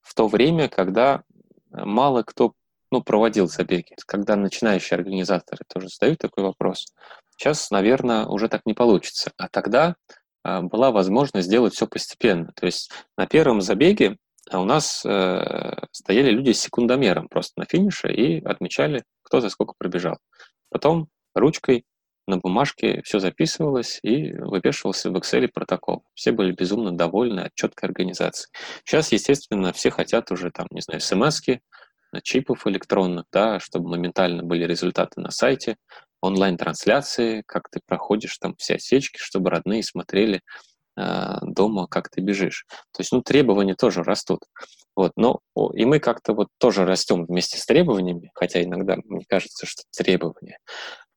[0.02, 1.24] в то время, когда
[1.72, 2.52] мало кто
[2.92, 6.88] ну, проводил забеги, когда начинающие организаторы тоже задают такой вопрос.
[7.32, 9.32] Сейчас, наверное, уже так не получится.
[9.38, 9.96] А тогда
[10.62, 12.52] была возможность сделать все постепенно.
[12.56, 14.18] То есть на первом забеге
[14.52, 19.74] у нас э, стояли люди с секундомером просто на финише и отмечали, кто за сколько
[19.78, 20.18] пробежал.
[20.70, 21.86] Потом ручкой
[22.28, 26.04] на бумажке все записывалось и вывешивался в Excel протокол.
[26.14, 28.50] Все были безумно довольны от четкой организации.
[28.84, 31.42] Сейчас, естественно, все хотят уже там, не знаю, смс
[32.24, 35.76] чипов электронных, да, чтобы моментально были результаты на сайте,
[36.22, 40.42] онлайн-трансляции, как ты проходишь там все отсечки, чтобы родные смотрели
[40.98, 42.66] э, дома, как ты бежишь.
[42.92, 44.40] То есть, ну, требования тоже растут.
[44.96, 45.40] Вот, но
[45.74, 50.58] и мы как-то вот тоже растем вместе с требованиями, хотя иногда мне кажется, что требования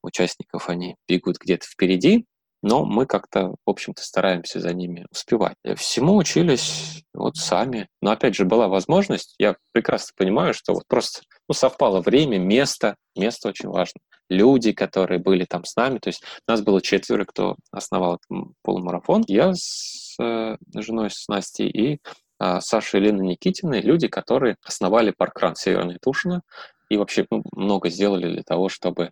[0.02, 2.26] участников, они бегут где-то впереди,
[2.62, 5.54] но мы как-то, в общем-то, стараемся за ними успевать.
[5.76, 7.88] Всему учились вот сами.
[8.02, 12.96] Но опять же, была возможность, я прекрасно понимаю, что вот просто ну, совпало время, место,
[13.16, 14.00] место очень важно.
[14.28, 18.20] Люди, которые были там с нами, то есть нас было четверо, кто основал
[18.62, 19.24] полумарафон.
[19.26, 21.98] Я с э, женой, с Настей и
[22.40, 26.42] э, Саша и Лена Никитины, люди, которые основали паркран Северной Тушина
[26.90, 29.10] и вообще ну, много сделали для того, чтобы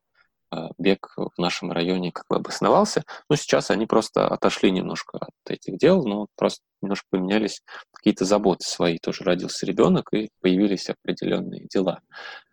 [0.78, 3.04] бег в нашем районе как бы обосновался.
[3.28, 8.64] Но сейчас они просто отошли немножко от этих дел, но просто немножко поменялись какие-то заботы
[8.66, 8.98] свои.
[8.98, 12.00] Тоже родился ребенок, и появились определенные дела.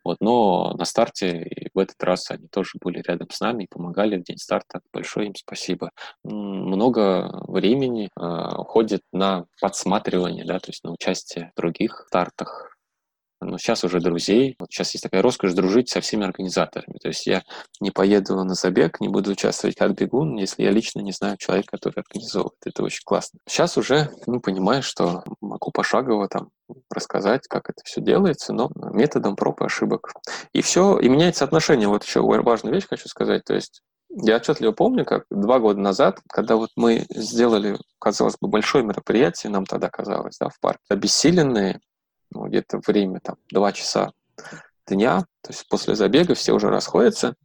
[0.03, 3.67] Вот, но на старте и в этот раз они тоже были рядом с нами и
[3.69, 4.81] помогали в день старта.
[4.91, 5.91] Большое им спасибо.
[6.23, 12.75] Много времени э, уходит на подсматривание, да, то есть на участие в других стартах,
[13.43, 14.55] но сейчас уже друзей.
[14.59, 16.97] Вот сейчас есть такая роскошь дружить со всеми организаторами.
[16.99, 17.43] То есть я
[17.79, 21.77] не поеду на забег, не буду участвовать как бегун, если я лично не знаю человека,
[21.77, 22.57] который организовывает.
[22.65, 23.39] Это очень классно.
[23.47, 26.49] Сейчас уже ну, понимаю, что могу пошагово там
[26.89, 30.13] рассказать, как это все делается, но методом проб и ошибок.
[30.53, 31.87] И все, и меняется отношение.
[31.87, 33.43] Вот еще важную вещь хочу сказать.
[33.43, 33.81] То есть
[34.15, 39.51] я отчетливо помню, как два года назад, когда вот мы сделали, казалось бы, большое мероприятие,
[39.51, 41.79] нам тогда казалось, да, в парке, обессиленные,
[42.33, 44.11] ну, где-то время там два часа
[44.87, 47.35] дня, то есть после забега все уже расходятся,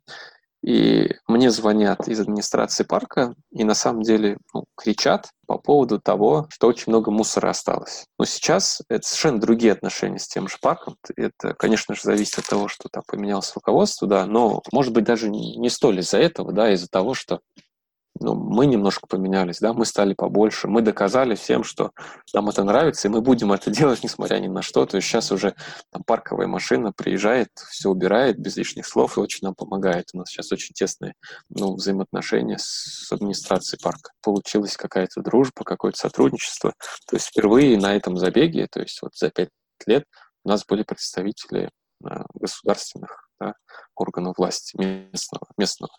[0.62, 6.49] и мне звонят из администрации парка и на самом деле ну, кричат по поводу того,
[6.51, 8.07] что очень много мусора осталось.
[8.18, 10.97] Но сейчас это совершенно другие отношения с тем же парком.
[11.16, 15.30] Это, конечно же, зависит от того, что там поменялось руководство, да, но, может быть, даже
[15.30, 17.41] не столь из-за этого, да, из-за того, что
[18.20, 21.92] ну, мы немножко поменялись, да, мы стали побольше, мы доказали всем, что
[22.34, 24.86] нам это нравится, и мы будем это делать, несмотря ни на что.
[24.86, 25.54] То есть сейчас уже
[25.90, 30.10] там парковая машина приезжает, все убирает без лишних слов и очень нам помогает.
[30.12, 31.14] У нас сейчас очень тесные
[31.48, 34.10] ну, взаимоотношения с администрацией парка.
[34.22, 36.72] Получилась какая-то дружба, какое-то сотрудничество.
[37.08, 39.50] То есть впервые на этом забеге, то есть вот за пять
[39.86, 40.04] лет
[40.44, 41.70] у нас были представители
[42.04, 43.54] а, государственных да,
[43.94, 45.92] органов власти местного, местного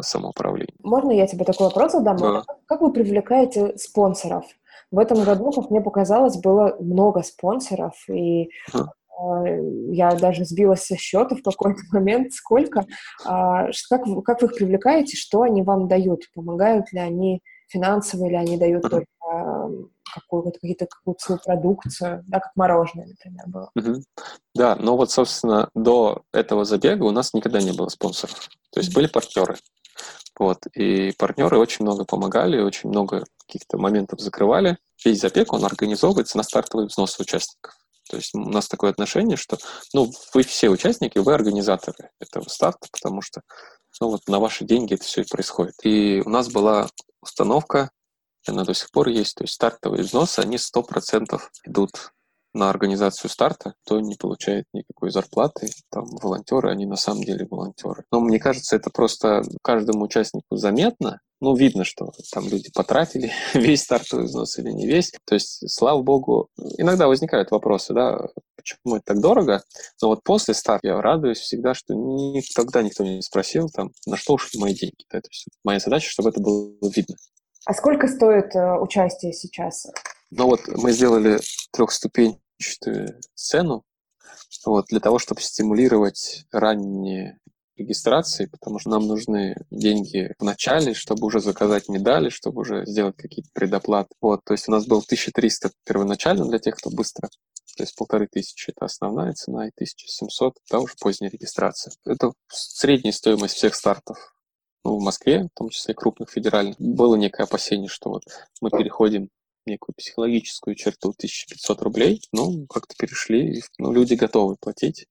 [0.00, 0.74] самоуправления.
[0.82, 2.16] Можно я тебе такой вопрос задам?
[2.16, 2.42] Да.
[2.66, 4.44] Как вы привлекаете спонсоров?
[4.90, 9.44] В этом году, как мне показалось, было много спонсоров, и а.
[9.90, 12.84] я даже сбилась со счета в какой-то момент, сколько.
[13.24, 16.22] А, как, как вы их привлекаете, что они вам дают?
[16.34, 19.06] Помогают ли они финансово, или они дают только
[20.12, 23.70] какую-то, какие-то, какую-то свою продукцию, да, как мороженое, например, было.
[24.54, 28.48] Да, но вот, собственно, до этого забега у нас никогда не было спонсоров.
[28.72, 29.56] То есть были партнеры.
[30.38, 30.66] Вот.
[30.74, 34.78] И партнеры очень много помогали, очень много каких-то моментов закрывали.
[35.04, 37.74] Весь забег, он организовывается на стартовые взносы участников.
[38.08, 39.58] То есть у нас такое отношение, что
[39.92, 43.42] ну, вы все участники, вы организаторы этого старта, потому что
[44.00, 45.74] ну, вот на ваши деньги это все и происходит.
[45.82, 46.88] И у нас была
[47.20, 47.90] установка,
[48.46, 52.12] она до сих пор есть, то есть стартовые взносы, они 100% идут
[52.58, 55.68] на организацию старта, то не получает никакой зарплаты.
[55.90, 58.04] Там волонтеры, они на самом деле волонтеры.
[58.12, 61.20] Но мне кажется, это просто каждому участнику заметно.
[61.40, 65.12] Ну, видно, что там люди потратили весь стартовый взнос или не весь.
[65.24, 66.48] То есть, слава богу,
[66.78, 68.18] иногда возникают вопросы, да,
[68.56, 69.62] почему это так дорого.
[70.02, 74.34] Но вот после старта я радуюсь всегда, что никогда никто не спросил, там, на что
[74.34, 75.04] ушли мои деньги.
[75.12, 75.20] Да?
[75.20, 77.14] То есть, моя задача, чтобы это было видно.
[77.66, 79.86] А сколько стоит э, участие сейчас?
[80.30, 81.38] Ну вот мы сделали
[82.58, 83.84] трехступенчатую сцену
[84.66, 87.38] вот, для того, чтобы стимулировать ранние
[87.76, 93.16] регистрации, потому что нам нужны деньги в начале, чтобы уже заказать медали, чтобы уже сделать
[93.16, 94.10] какие-то предоплаты.
[94.20, 97.28] Вот, то есть у нас был 1300 первоначально для тех, кто быстро,
[97.76, 101.92] то есть полторы тысячи это основная цена, и 1700 это уже поздняя регистрация.
[102.04, 104.34] Это средняя стоимость всех стартов
[104.84, 106.74] ну, в Москве, в том числе крупных федеральных.
[106.80, 108.24] Было некое опасение, что вот
[108.60, 109.28] мы переходим
[109.68, 115.06] некую психологическую черту 1500 рублей, ну, как-то перешли, ну, люди готовы платить.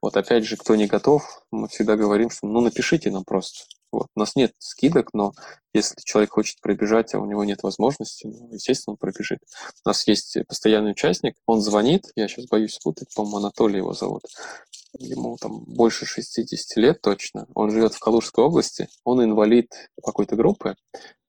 [0.00, 3.64] Вот опять же, кто не готов, мы всегда говорим, что ну напишите нам просто.
[3.92, 4.06] Вот.
[4.16, 5.32] У нас нет скидок, но
[5.74, 9.40] если человек хочет пробежать, а у него нет возможности, ну, естественно, он пробежит.
[9.84, 14.22] У нас есть постоянный участник, он звонит, я сейчас боюсь спутать, по-моему, Анатолий его зовут.
[14.98, 17.46] Ему там больше 60 лет точно.
[17.54, 19.70] Он живет в Калужской области, он инвалид
[20.02, 20.74] какой-то группы,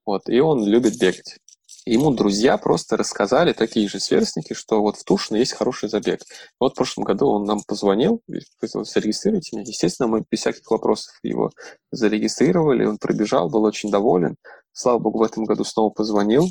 [0.05, 1.37] вот, и он любит бегать.
[1.85, 6.21] Ему друзья просто рассказали, такие же сверстники, что вот в Тушино есть хороший забег.
[6.59, 8.21] Вот в прошлом году он нам позвонил,
[8.57, 9.65] сказал, зарегистрируйте меня.
[9.67, 11.51] Естественно, мы без всяких вопросов его
[11.91, 14.37] зарегистрировали, он пробежал, был очень доволен.
[14.71, 16.47] Слава богу, в этом году снова позвонил,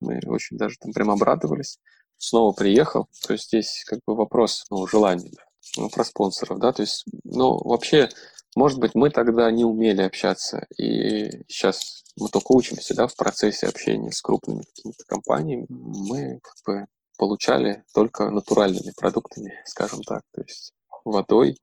[0.00, 1.78] мы очень даже там прям обрадовались.
[2.16, 5.30] Снова приехал, то есть здесь как бы вопрос ну, желания,
[5.76, 8.08] ну, про спонсоров, да, то есть, ну, вообще,
[8.56, 13.66] может быть, мы тогда не умели общаться, и сейчас мы только учимся, да, в процессе
[13.66, 15.66] общения с крупными какими-то компаниями.
[15.68, 16.86] Мы как бы
[17.18, 20.72] получали только натуральными продуктами, скажем так, то есть
[21.04, 21.58] водой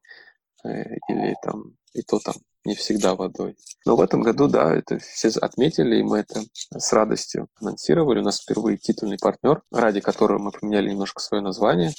[0.64, 3.58] э, или там, и то там не всегда водой.
[3.86, 6.44] Но в этом году, да, это все отметили, и мы это
[6.78, 8.20] с радостью анонсировали.
[8.20, 11.92] У нас впервые титульный партнер, ради которого мы поменяли немножко свое название.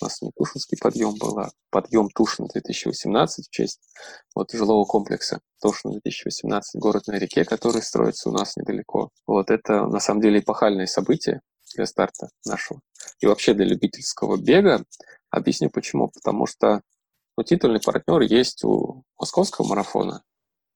[0.00, 3.80] У нас не Тушинский подъем был, а подъем Тушин 2018 в честь
[4.34, 9.10] вот жилого комплекса Тушин 2018, город на реке, который строится у нас недалеко.
[9.26, 11.40] Вот это на самом деле эпохальное событие
[11.74, 12.80] для старта нашего.
[13.20, 14.84] И вообще для любительского бега.
[15.30, 16.08] Объясню почему.
[16.08, 16.82] Потому что
[17.36, 20.22] ну, титульный партнер есть у московского марафона,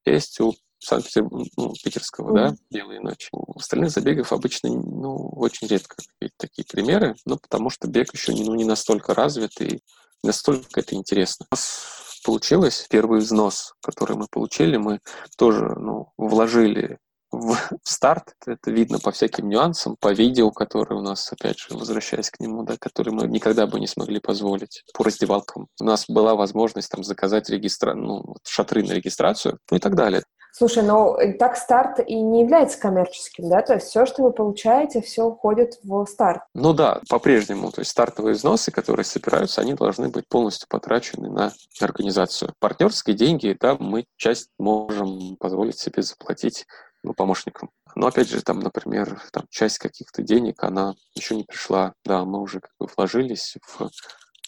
[0.05, 2.35] есть у Санкт-Петербурга, ну, mm-hmm.
[2.35, 3.29] да, «Белые ночи».
[3.33, 5.97] У остальных забегов обычно, ну, очень редко
[6.37, 9.81] такие примеры, ну, потому что бег еще не, ну, не настолько развит и
[10.23, 11.47] настолько это интересно.
[11.51, 15.01] У нас получилось, первый взнос, который мы получили, мы
[15.37, 16.99] тоже, ну, вложили
[17.33, 18.35] в старт.
[18.47, 22.63] Это видно по всяким нюансам, по видео, которые у нас, опять же, возвращаясь к нему,
[22.63, 24.85] да, которые мы никогда бы не смогли позволить.
[24.95, 27.95] По раздевалкам у нас была возможность там заказать регистра...
[27.95, 30.23] ну, шатры на регистрацию, ну и так далее.
[30.53, 33.63] Слушай, ну так старт и не является коммерческим, да?
[33.63, 36.43] То есть все, что вы получаете, все уходит в старт.
[36.55, 37.73] Ну да, по-прежнему.
[37.73, 42.53] То есть стартовые взносы, которые собираются, они должны быть полностью потрачены на организацию.
[42.59, 46.67] Партнерские деньги, да, мы часть можем позволить себе заплатить
[47.03, 47.71] ну, помощникам.
[47.95, 51.95] Но опять же, там, например, там, часть каких-то денег, она еще не пришла.
[52.05, 53.91] Да, мы уже как бы вложились в,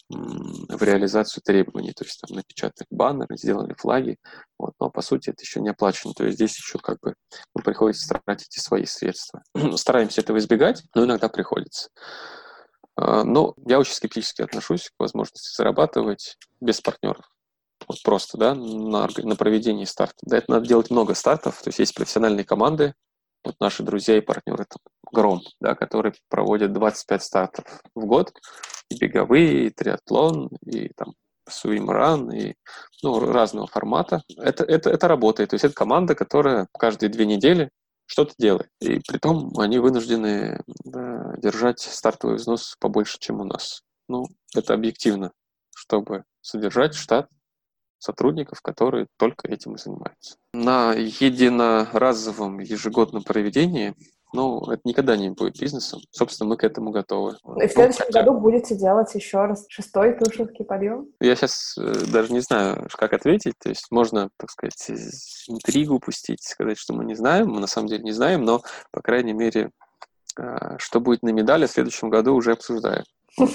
[0.09, 4.17] в реализацию требований, то есть там напечатали баннеры, сделали флаги,
[4.59, 7.15] вот, но по сути это еще не оплачено, то есть здесь еще как бы
[7.55, 9.41] ну, приходится тратить и свои средства.
[9.75, 11.89] Стараемся этого избегать, но иногда приходится.
[12.95, 17.25] А, но я очень скептически отношусь к возможности зарабатывать без партнеров
[17.87, 20.15] вот просто, да, на, на проведении старта.
[20.23, 22.93] Да, это надо делать много стартов, то есть есть профессиональные команды,
[23.43, 24.77] вот наши друзья и партнеры, это
[25.11, 28.33] Гром, да, который проводит 25 стартов в год,
[28.89, 31.13] и беговые, и триатлон, и там
[31.47, 32.55] свимран, и
[33.03, 34.23] ну, разного формата.
[34.37, 37.69] Это, это, это работает, то есть это команда, которая каждые две недели
[38.07, 38.69] что-то делает.
[38.81, 43.81] И при том они вынуждены да, держать стартовый взнос побольше, чем у нас.
[44.07, 44.25] Ну,
[44.55, 45.31] это объективно,
[45.75, 47.29] чтобы содержать штат
[47.97, 50.37] сотрудников, которые только этим и занимаются.
[50.53, 53.95] На единоразовом ежегодном проведении
[54.35, 56.01] ну, это никогда не будет бизнесом.
[56.11, 57.37] Собственно, мы к этому готовы.
[57.61, 61.07] И в следующем ну, году будете делать еще раз шестой тушинский подъем?
[61.19, 63.53] Я сейчас э, даже не знаю, как ответить.
[63.59, 64.91] То есть можно, так сказать,
[65.47, 67.49] интригу пустить, сказать, что мы не знаем.
[67.49, 68.61] Мы на самом деле не знаем, но,
[68.91, 69.71] по крайней мере,
[70.37, 73.05] э, что будет на медали в следующем году, уже обсуждаем.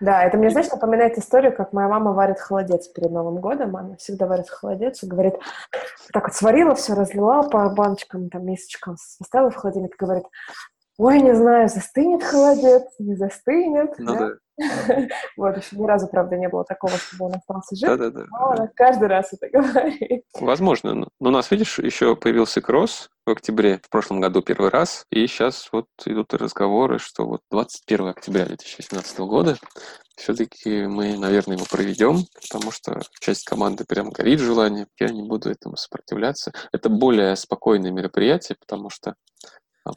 [0.00, 3.76] Да, это мне, знаешь, напоминает историю, как моя мама варит холодец перед Новым годом.
[3.76, 5.34] Она всегда варит холодец и говорит,
[6.12, 10.24] так вот сварила все, разлила по баночкам, там, мисочкам, поставила в холодильник и говорит,
[11.00, 13.90] ой, не знаю, застынет холодец, не застынет.
[13.98, 14.30] Ну да.
[15.38, 17.88] Вот, еще ни разу, правда, не было такого, чтобы он остался жив.
[17.88, 18.26] Да-да-да.
[18.30, 20.24] Но она каждый раз это говорит.
[20.38, 20.94] Возможно.
[20.94, 25.26] Но у нас, видишь, еще появился кросс в октябре, в прошлом году первый раз, и
[25.26, 29.56] сейчас вот идут разговоры, что вот 21 октября 2018 года
[30.16, 34.86] все-таки мы, наверное, его проведем, потому что часть команды прям горит желание.
[34.98, 36.52] Я не буду этому сопротивляться.
[36.72, 39.14] Это более спокойное мероприятие, потому что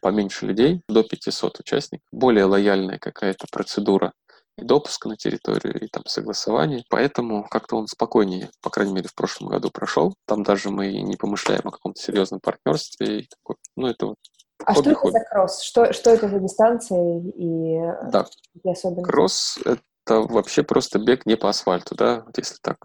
[0.02, 4.14] поменьше людей, до 500 участников, более лояльная какая-то процедура
[4.58, 6.84] и допуск на территорию, и там согласование.
[6.90, 10.14] Поэтому как-то он спокойнее, по крайней мере, в прошлом году прошел.
[10.28, 13.28] Там даже мы не помышляем о каком-то серьезном партнерстве.
[13.76, 14.18] Ну, это вот
[14.66, 15.62] а что это за кросс?
[15.62, 17.80] Что, что это за дистанция и,
[18.12, 18.28] да.
[18.64, 19.12] и особенности?
[19.12, 22.78] Кросс— это вообще просто бег не по асфальту, да, вот если так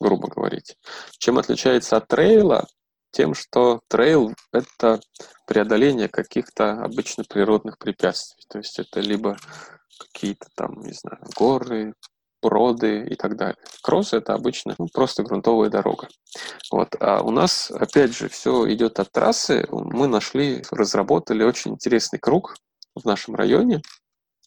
[0.00, 0.76] грубо говорить.
[1.18, 2.66] Чем отличается от трейла?
[3.12, 5.00] Тем, что трейл— это
[5.46, 8.44] преодоление каких-то обычно природных препятствий.
[8.48, 9.36] То есть это либо
[9.98, 11.94] какие-то там, не знаю, горы,
[12.42, 13.56] броды и так далее.
[13.82, 16.08] Кросс это обычно ну, просто грунтовая дорога.
[16.70, 16.96] Вот.
[17.00, 19.66] А у нас, опять же, все идет от трассы.
[19.70, 22.56] Мы нашли, разработали очень интересный круг
[22.94, 23.82] в нашем районе,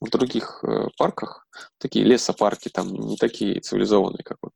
[0.02, 1.46] в других э, парках.
[1.78, 4.54] Такие лесопарки там не такие цивилизованные, как вот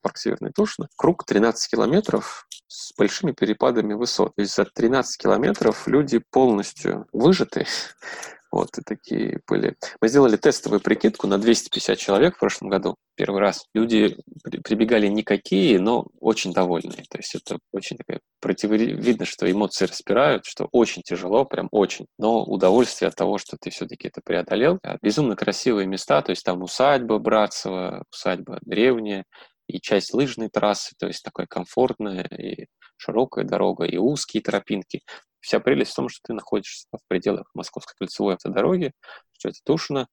[0.00, 0.88] парк Северный Тушино.
[0.96, 4.34] Круг 13 километров с большими перепадами высот.
[4.36, 7.66] То есть за 13 километров люди полностью выжаты,
[8.52, 9.76] вот, и такие были.
[10.00, 13.66] Мы сделали тестовую прикидку на 250 человек в прошлом году, первый раз.
[13.74, 14.16] Люди
[14.64, 17.04] прибегали никакие, но очень довольные.
[17.10, 18.96] То есть это очень такая противоречие.
[18.96, 22.06] Видно, что эмоции распирают, что очень тяжело, прям очень.
[22.18, 24.78] Но удовольствие от того, что ты все-таки это преодолел.
[25.02, 29.24] Безумно красивые места, то есть там усадьба Братцева, усадьба древняя,
[29.68, 32.66] и часть лыжной трассы, то есть такая комфортная и
[32.96, 35.02] широкая дорога, и узкие тропинки.
[35.40, 38.92] Вся прелесть в том, что ты находишься в пределах Московской кольцевой автодороги,
[39.32, 40.08] что это Тушино,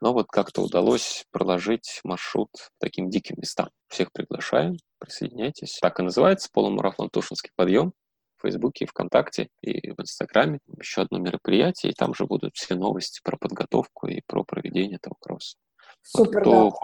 [0.00, 3.70] но вот как-то удалось проложить маршрут таким диким местам.
[3.88, 5.78] Всех приглашаем, присоединяйтесь.
[5.80, 7.92] Так и называется полумарафон Тушинский подъем
[8.36, 10.58] в Фейсбуке, ВКонтакте и в Инстаграме.
[10.78, 15.14] Еще одно мероприятие, и там же будут все новости про подготовку и про проведение этого
[15.20, 15.56] кросса.
[16.02, 16.76] Супер, Кто да.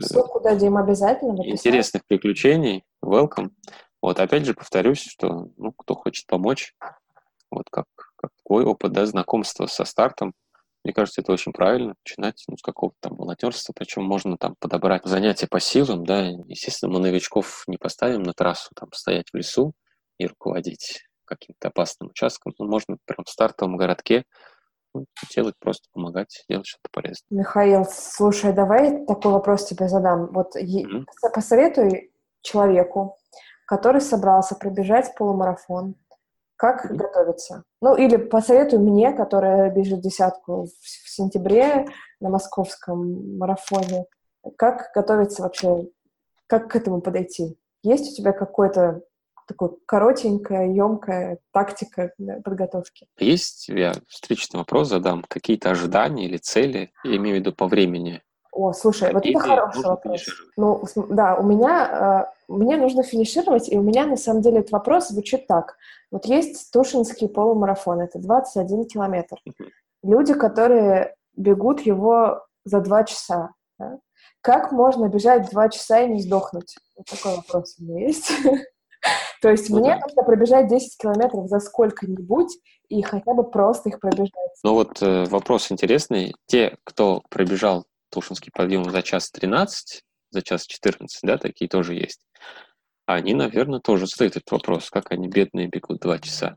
[0.00, 1.46] Ссылку дадим обязательно.
[1.46, 3.50] Интересных приключений, welcome.
[4.02, 6.74] Вот, опять же, повторюсь, что, ну, кто хочет помочь,
[7.50, 7.86] вот как,
[8.16, 10.34] как такой опыт, да, знакомства со стартом,
[10.84, 15.04] мне кажется, это очень правильно, начинать ну, с какого-то там волонтерства, причем можно там подобрать
[15.04, 19.72] занятия по силам, да, естественно, мы новичков не поставим на трассу, там, стоять в лесу
[20.18, 24.24] и руководить каким-то опасным участком, но можно прям в стартовом городке ну,
[25.34, 27.26] делать, просто помогать, делать что-то полезное.
[27.30, 30.32] Михаил, слушай, давай такой вопрос тебе задам.
[30.32, 31.04] Вот mm-hmm.
[31.32, 33.16] посоветуй человеку,
[33.66, 35.96] который собрался пробежать полумарафон,
[36.56, 36.96] как mm-hmm.
[36.96, 37.64] готовиться?
[37.80, 41.86] Ну, или посоветуй мне, которая бежит десятку в, в сентябре
[42.20, 44.06] на московском марафоне,
[44.56, 45.88] как готовиться вообще,
[46.46, 47.58] как к этому подойти?
[47.82, 49.02] Есть у тебя какой-то
[49.46, 52.12] такой коротенькая, емкая тактика
[52.44, 53.06] подготовки?
[53.18, 55.24] Есть, я встречный вопрос задам.
[55.28, 58.22] Какие-то ожидания или цели, я имею в виду по времени?
[58.54, 60.26] О, слушай, вот это хороший вопрос.
[60.56, 64.70] Ну, да, у меня, э, мне нужно финишировать, и у меня на самом деле этот
[64.70, 65.76] вопрос звучит так.
[66.12, 69.38] Вот есть Тушинский полумарафон, это 21 километр.
[70.04, 73.50] Люди, которые бегут его за два часа.
[73.78, 73.98] Да?
[74.40, 76.76] Как можно бежать два часа и не сдохнуть?
[76.96, 78.30] Вот такой вопрос у меня есть.
[79.44, 80.00] То есть ну, мне да.
[80.00, 82.56] нужно пробежать 10 километров за сколько-нибудь
[82.88, 84.32] и хотя бы просто их пробежать.
[84.62, 86.34] Ну вот э, вопрос интересный.
[86.46, 92.24] Те, кто пробежал Тушинский подъем за час 13, за час 14, да, такие тоже есть.
[93.04, 96.56] Они, наверное, тоже задают этот вопрос, как они бедные бегут два часа.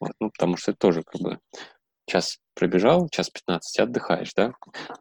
[0.00, 1.38] Вот, ну, потому что это тоже как бы
[2.04, 4.54] час пробежал, час 15 отдыхаешь, да,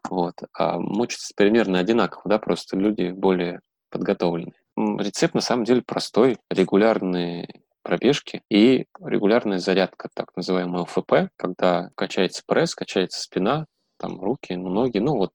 [0.07, 4.62] вот, а мучиться примерно одинаково, да, просто люди более подготовленные.
[4.75, 7.47] Рецепт на самом деле простой, регулярные
[7.83, 13.65] пробежки и регулярная зарядка, так называемая ОФП, когда качается пресс, качается спина,
[13.97, 15.31] там руки, ноги, ну вот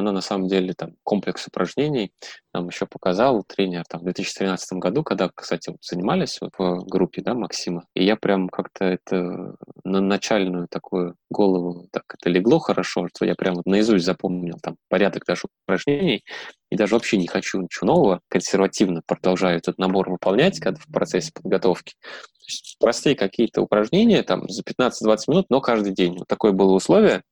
[0.00, 2.12] она на самом деле там комплекс упражнений
[2.52, 3.44] нам еще показал.
[3.44, 8.04] Тренер там в 2013 году, когда, кстати, вот, занимались вот, в группе, да, Максима, и
[8.04, 9.54] я прям как-то это
[9.84, 14.76] на начальную такую голову так это легло хорошо, что я прям вот наизусть запомнил там
[14.88, 16.24] порядок даже упражнений,
[16.70, 21.30] и даже вообще не хочу ничего нового, консервативно продолжаю этот набор выполнять когда в процессе
[21.32, 21.94] подготовки.
[22.80, 26.18] Простые какие-то упражнения там за 15-20 минут, но каждый день.
[26.18, 27.22] Вот такое было условие,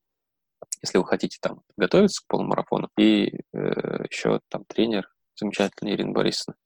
[0.82, 2.88] если вы хотите там готовиться к полумарафону.
[2.98, 6.56] И э, еще там тренер замечательный Ирина Борисовна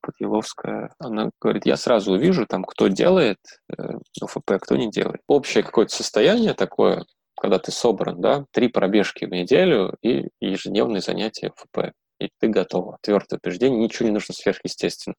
[0.00, 5.20] Подъеловская, она говорит, я сразу увижу там, кто делает э, ОФП, а кто не делает.
[5.26, 7.04] Общее какое-то состояние такое,
[7.36, 11.92] когда ты собран, да, три пробежки в неделю и ежедневные занятия ФП.
[12.18, 12.98] И ты готова.
[13.00, 15.16] Твердое убеждение, ничего не нужно сверхъестественного.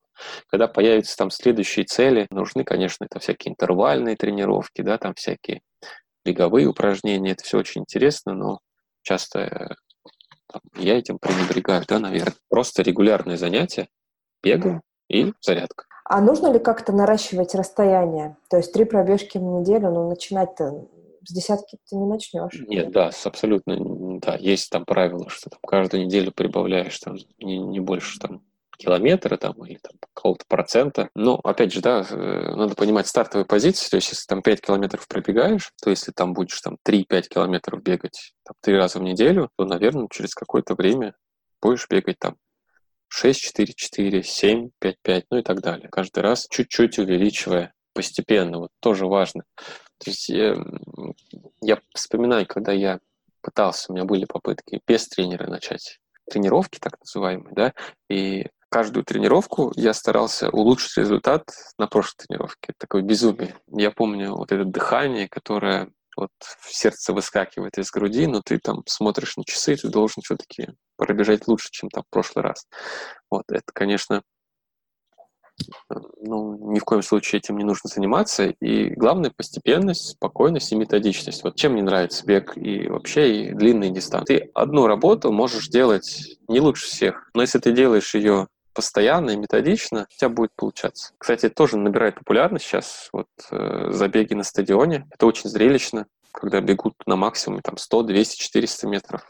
[0.47, 5.61] Когда появятся там следующие цели, нужны, конечно, это всякие интервальные тренировки, да, там всякие
[6.26, 8.59] беговые упражнения, это все очень интересно, но
[9.01, 9.67] часто э,
[10.47, 12.36] там, я этим пренебрегаю, да, наверное.
[12.49, 13.88] Просто регулярные занятия,
[14.43, 15.86] бегом и зарядка.
[16.05, 18.38] А нужно ли как-то наращивать расстояние?
[18.49, 20.88] То есть три пробежки в неделю, ну, начинать-то
[21.24, 22.59] с десятки ты не начнешь.
[22.67, 23.78] Нет, да, абсолютно,
[24.19, 28.41] да, есть там правило, что там каждую неделю прибавляешь там не, не больше там
[28.82, 31.09] километра там, или там, какого-то процента.
[31.15, 33.89] Но, опять же, да, э, надо понимать стартовые позиции.
[33.89, 38.34] То есть, если там 5 километров пробегаешь, то если там будешь там 3-5 километров бегать
[38.43, 41.13] там, 3 раза в неделю, то, наверное, через какое-то время
[41.61, 42.36] будешь бегать там
[43.09, 45.89] 6, 4, 4, 7, 5, 5, ну и так далее.
[45.89, 48.59] Каждый раз чуть-чуть увеличивая постепенно.
[48.59, 49.43] Вот тоже важно.
[49.97, 50.55] То есть я,
[51.61, 52.99] я вспоминаю, когда я
[53.41, 57.73] пытался, у меня были попытки без тренера начать тренировки, так называемые, да,
[58.09, 62.74] и каждую тренировку я старался улучшить результат на прошлой тренировке.
[62.78, 63.55] Такое безумие.
[63.67, 68.84] Я помню вот это дыхание, которое вот в сердце выскакивает из груди, но ты там
[68.88, 72.65] смотришь на часы, ты должен все-таки пробежать лучше, чем там в прошлый раз.
[73.30, 74.22] Вот это, конечно,
[76.22, 78.45] ну, ни в коем случае этим не нужно заниматься.
[78.61, 81.43] И главное— постепенность, спокойность и методичность.
[81.43, 84.38] Вот чем мне нравится бег и вообще и длинные дистанции.
[84.38, 89.38] Ты одну работу можешь делать не лучше всех, но если ты делаешь ее постоянно и
[89.38, 91.13] методично, у тебя будет получаться.
[91.17, 93.09] Кстати, это тоже набирает популярность сейчас.
[93.11, 95.07] Вот э, забеги на стадионе.
[95.11, 99.22] Это очень зрелищно когда бегут на максимуме там 100, 200, 400 метров.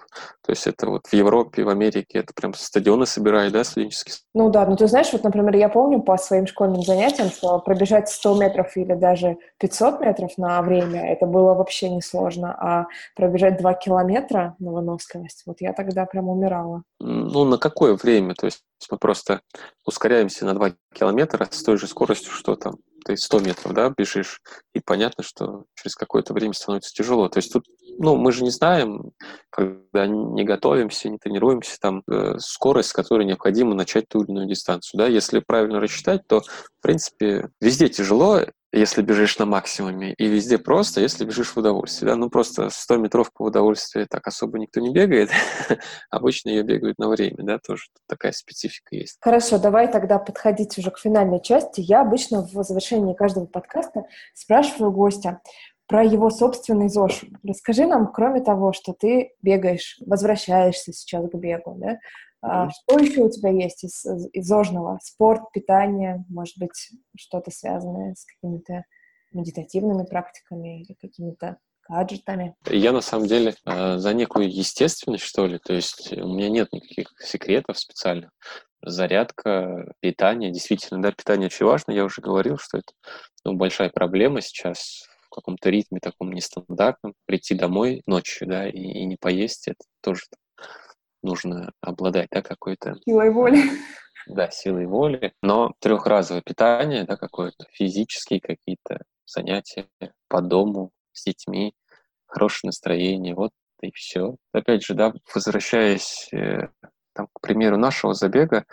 [0.45, 4.15] То есть это вот в Европе, в Америке, это прям стадионы собирают, да, студенческие?
[4.33, 8.09] Ну да, ну ты знаешь, вот, например, я помню по своим школьным занятиям, что пробежать
[8.09, 13.73] 100 метров или даже 500 метров на время, это было вообще несложно, а пробежать 2
[13.75, 16.83] километра на выносливость, вот я тогда прям умирала.
[16.99, 18.35] Ну, на какое время?
[18.35, 19.41] То есть мы просто
[19.85, 22.75] ускоряемся на 2 километра с той же скоростью, что там
[23.05, 24.41] ты 100 метров, да, бежишь,
[24.73, 27.29] и понятно, что через какое-то время становится тяжело.
[27.29, 27.65] То есть тут,
[27.97, 29.11] ну, мы же не знаем,
[29.49, 34.47] когда не готовимся, не тренируемся, там, э, скорость, с которой необходимо начать ту или иную
[34.47, 35.07] дистанцию, да.
[35.07, 41.01] Если правильно рассчитать, то, в принципе, везде тяжело, если бежишь на максимуме, и везде просто,
[41.01, 42.11] если бежишь в удовольствие.
[42.11, 42.15] Да?
[42.15, 45.29] Ну, просто 100 метров по удовольствию так особо никто не бегает.
[46.09, 49.17] Обычно ее бегают на время, да, тоже такая специфика есть.
[49.19, 51.81] Хорошо, давай тогда подходить уже к финальной части.
[51.81, 55.41] Я обычно в завершении каждого подкаста спрашиваю гостя
[55.87, 57.25] про его собственный ЗОЖ.
[57.45, 61.99] Расскажи нам, кроме того, что ты бегаешь, возвращаешься сейчас к бегу, да,
[62.41, 64.99] а что еще у тебя есть из, из ЗОЖного?
[65.03, 68.83] Спорт, питание, может быть, что-то связанное с какими-то
[69.31, 72.55] медитативными практиками или какими-то гаджетами?
[72.67, 76.71] Я на самом деле э, за некую естественность, что ли, то есть у меня нет
[76.71, 78.31] никаких секретов специальных.
[78.83, 81.91] Зарядка, питание, действительно, да, питание очень важно.
[81.91, 82.91] Я уже говорил, что это
[83.45, 87.13] ну, большая проблема сейчас в каком-то ритме таком нестандартном.
[87.25, 90.23] Прийти домой ночью, да, и, и не поесть, это тоже
[91.23, 92.95] нужно обладать, да, какой-то...
[93.05, 93.63] Силой воли.
[94.27, 95.33] Да, силой воли.
[95.41, 99.87] Но трехразовое питание, да, какое-то физические какие-то занятия
[100.27, 101.73] по дому с детьми,
[102.27, 103.51] хорошее настроение, вот
[103.81, 104.35] и все.
[104.53, 106.67] Опять же, да, возвращаясь э,
[107.13, 108.65] там, к примеру нашего забега,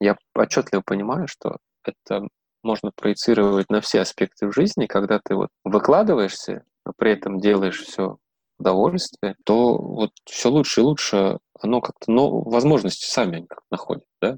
[0.00, 2.26] я отчетливо понимаю, что это
[2.62, 7.80] можно проецировать на все аспекты в жизни, когда ты вот выкладываешься, но при этом делаешь
[7.80, 8.18] все
[8.58, 14.36] удовольствие, то вот все лучше и лучше оно как-то, ну, возможности сами как находят, да.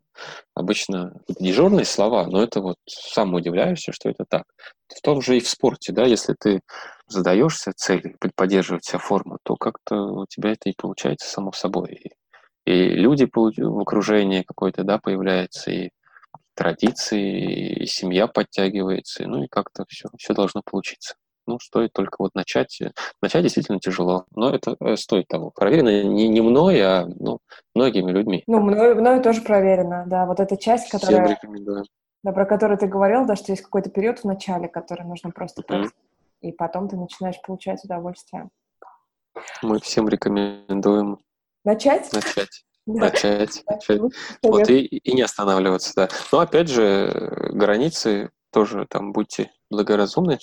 [0.54, 4.44] Обычно дежурные слова, но это вот сам удивляешься, что это так.
[4.88, 6.60] В том же и в спорте, да, если ты
[7.06, 12.00] задаешься целью поддерживать себя форму, то как-то у тебя это и получается само собой.
[12.64, 15.90] И, и люди в окружении какой-то, да, появляются, и
[16.54, 21.14] традиции, и семья подтягивается, ну и как-то все, все должно получиться.
[21.48, 22.78] Ну, стоит только вот начать.
[23.22, 25.50] Начать действительно тяжело, но это э, стоит того.
[25.50, 27.38] Проверено не, не мной, а ну,
[27.74, 28.44] многими людьми.
[28.46, 30.26] Ну, мною, мною тоже проверено, да.
[30.26, 31.24] Вот эта часть, которая...
[31.24, 31.84] Всем рекомендую.
[32.22, 35.62] Да, про которую ты говорил, да, что есть какой-то период в начале, который нужно просто
[35.62, 35.88] mm-hmm.
[36.42, 38.50] и потом ты начинаешь получать удовольствие.
[39.62, 41.18] Мы всем рекомендуем
[41.64, 42.12] начать.
[42.12, 42.64] Начать.
[42.86, 44.00] Начать, начать.
[44.42, 46.08] Вот, и, и не останавливаться, да.
[46.32, 50.38] Но опять же, границы тоже там будьте благоразумны.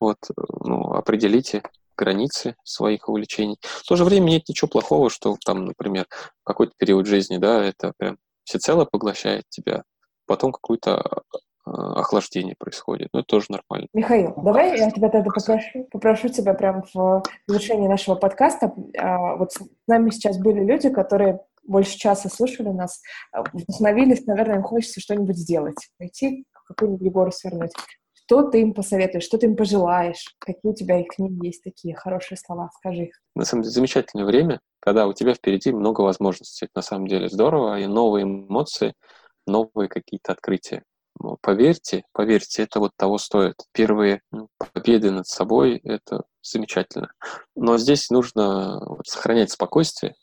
[0.00, 0.18] Вот,
[0.64, 1.62] ну, определите
[1.96, 3.58] границы своих увлечений.
[3.62, 6.06] В то же время нет ничего плохого, что там, например,
[6.44, 9.82] какой-то период жизни, да, это прям всецело поглощает тебя,
[10.26, 11.22] потом какое-то
[11.64, 13.08] а, охлаждение происходит.
[13.12, 13.88] Ну, это тоже нормально.
[13.92, 18.72] Михаил, давай я тебя тогда попрошу, попрошу тебя прям в завершении нашего подкаста.
[18.98, 23.00] А, вот с нами сейчас были люди, которые больше часа слушали нас,
[23.32, 27.72] а, вдохновились, наверное, им хочется что-нибудь сделать, найти какую-нибудь гору свернуть.
[28.26, 30.34] Что ты им посоветуешь, что ты им пожелаешь?
[30.40, 32.70] Какие у тебя их книги есть такие хорошие слова?
[32.76, 33.20] Скажи их.
[33.36, 36.64] На самом деле замечательное время, когда у тебя впереди много возможностей.
[36.64, 38.94] Это на самом деле здорово, и новые эмоции,
[39.46, 40.82] новые какие-то открытия.
[41.20, 43.54] Но поверьте, поверьте, это вот того стоит.
[43.72, 47.12] Первые ну, победы над собой— это замечательно.
[47.54, 50.16] Но здесь нужно сохранять спокойствие,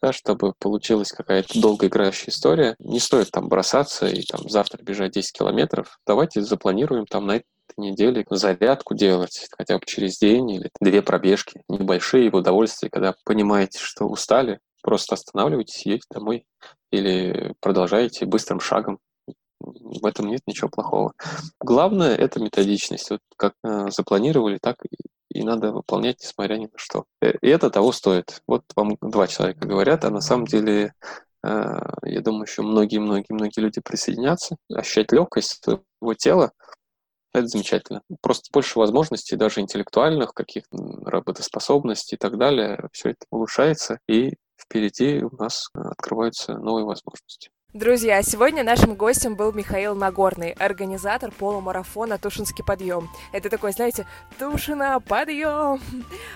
[0.00, 2.76] да, чтобы получилась какая-то долгоиграющая история.
[2.78, 5.98] Не стоит там бросаться и там завтра бежать 10 километров.
[6.06, 7.44] Давайте запланируем там на этой
[7.76, 13.78] неделе зарядку делать хотя бы через день или две пробежки небольшие в удовольствие, когда понимаете,
[13.80, 16.46] что устали, просто останавливайтесь, едете домой
[16.90, 18.98] или продолжаете быстрым шагом.
[19.60, 21.12] В этом нет ничего плохого.
[21.60, 23.10] Главное— это методичность.
[23.10, 24.76] Вот как э, запланировали, так
[25.30, 27.04] и надо выполнять, несмотря ни на что.
[27.20, 28.42] Э, и это того стоит.
[28.46, 30.94] Вот вам два человека говорят, а на самом деле,
[31.44, 34.56] э, я думаю, еще многие-многие-многие люди присоединятся.
[34.72, 36.52] Ощущать легкость своего тела—
[37.32, 38.02] это замечательно.
[38.20, 42.88] Просто больше возможностей, даже интеллектуальных, каких-то работоспособностей и так далее.
[42.92, 47.50] Все это улучшается, и впереди у нас э, открываются новые возможности.
[47.78, 53.08] Друзья, сегодня нашим гостем был Михаил Нагорный, организатор полумарафона «Тушинский подъем».
[53.30, 54.04] Это такой, знаете,
[54.36, 55.80] «Тушина, подъем!»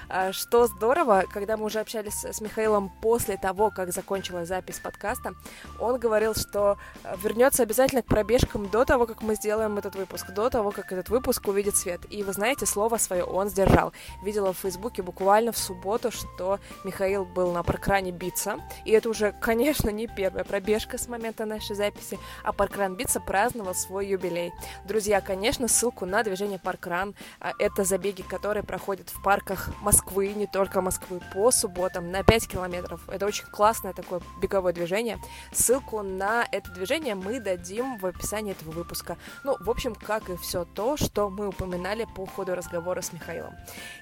[0.09, 5.33] а, Что здорово, когда мы уже общались с Михаилом после того, как закончилась запись подкаста,
[5.81, 6.79] он говорил, что
[7.21, 11.09] вернется обязательно к пробежкам до того, как мы сделаем этот выпуск, до того, как этот
[11.09, 12.03] выпуск увидит свет.
[12.09, 13.93] И вы знаете, слово свое он сдержал.
[14.23, 19.33] Видела в Фейсбуке буквально в субботу, что Михаил был на прокране биться, и это уже,
[19.41, 24.53] конечно, не первая пробежка с момента момента нашей записи, а паркран Битса праздновал свой юбилей.
[24.87, 27.15] Друзья, конечно, ссылку на движение паркран,
[27.59, 33.09] это забеги, которые проходят в парках Москвы, не только Москвы, по субботам на 5 километров.
[33.09, 35.19] Это очень классное такое беговое движение.
[35.53, 39.17] Ссылку на это движение мы дадим в описании этого выпуска.
[39.45, 43.55] Ну, в общем, как и все то, что мы упоминали по ходу разговора с Михаилом.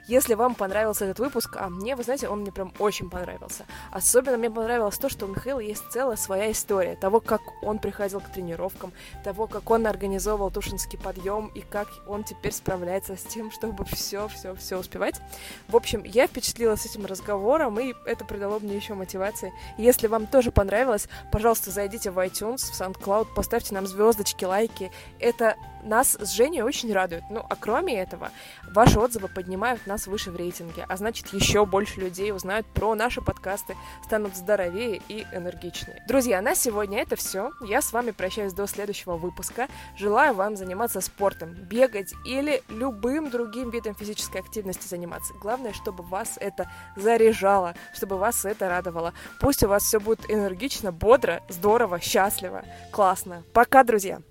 [0.09, 3.67] Если вам понравился этот выпуск, а мне, вы знаете, он мне прям очень понравился.
[3.93, 8.21] Особенно мне понравилось то, что у Михаила есть целая своя история того, как он приходил
[8.21, 8.93] к тренировкам,
[9.25, 14.29] того, как он организовывал Тушинский подъем и как он теперь справляется с тем, чтобы все,
[14.29, 15.21] все, все успевать.
[15.67, 19.53] В общем, я впечатлилась этим разговором, и это придало мне еще мотивации.
[19.77, 24.93] Если вам тоже понравилось, пожалуйста, зайдите в iTunes, в SoundCloud, поставьте нам звездочки, лайки.
[25.19, 27.25] Это нас с Женей очень радует.
[27.31, 28.31] Ну, а кроме этого,
[28.73, 33.21] ваши отзывы поднимают нас выше в рейтинге, а значит, еще больше людей узнают про наши
[33.21, 36.03] подкасты, станут здоровее и энергичнее.
[36.09, 37.51] Друзья, на сегодня это все.
[37.67, 39.69] Я с вами прощаюсь до следующего выпуска.
[39.97, 45.35] Желаю вам заниматься спортом, бегать или любым другим видом физической активности заниматься.
[45.41, 49.13] Главное, чтобы вас это заряжало, чтобы вас это радовало.
[49.41, 53.45] Пусть у вас все будет энергично, бодро, здорово, счастливо, классно.
[53.53, 54.21] Пока, друзья!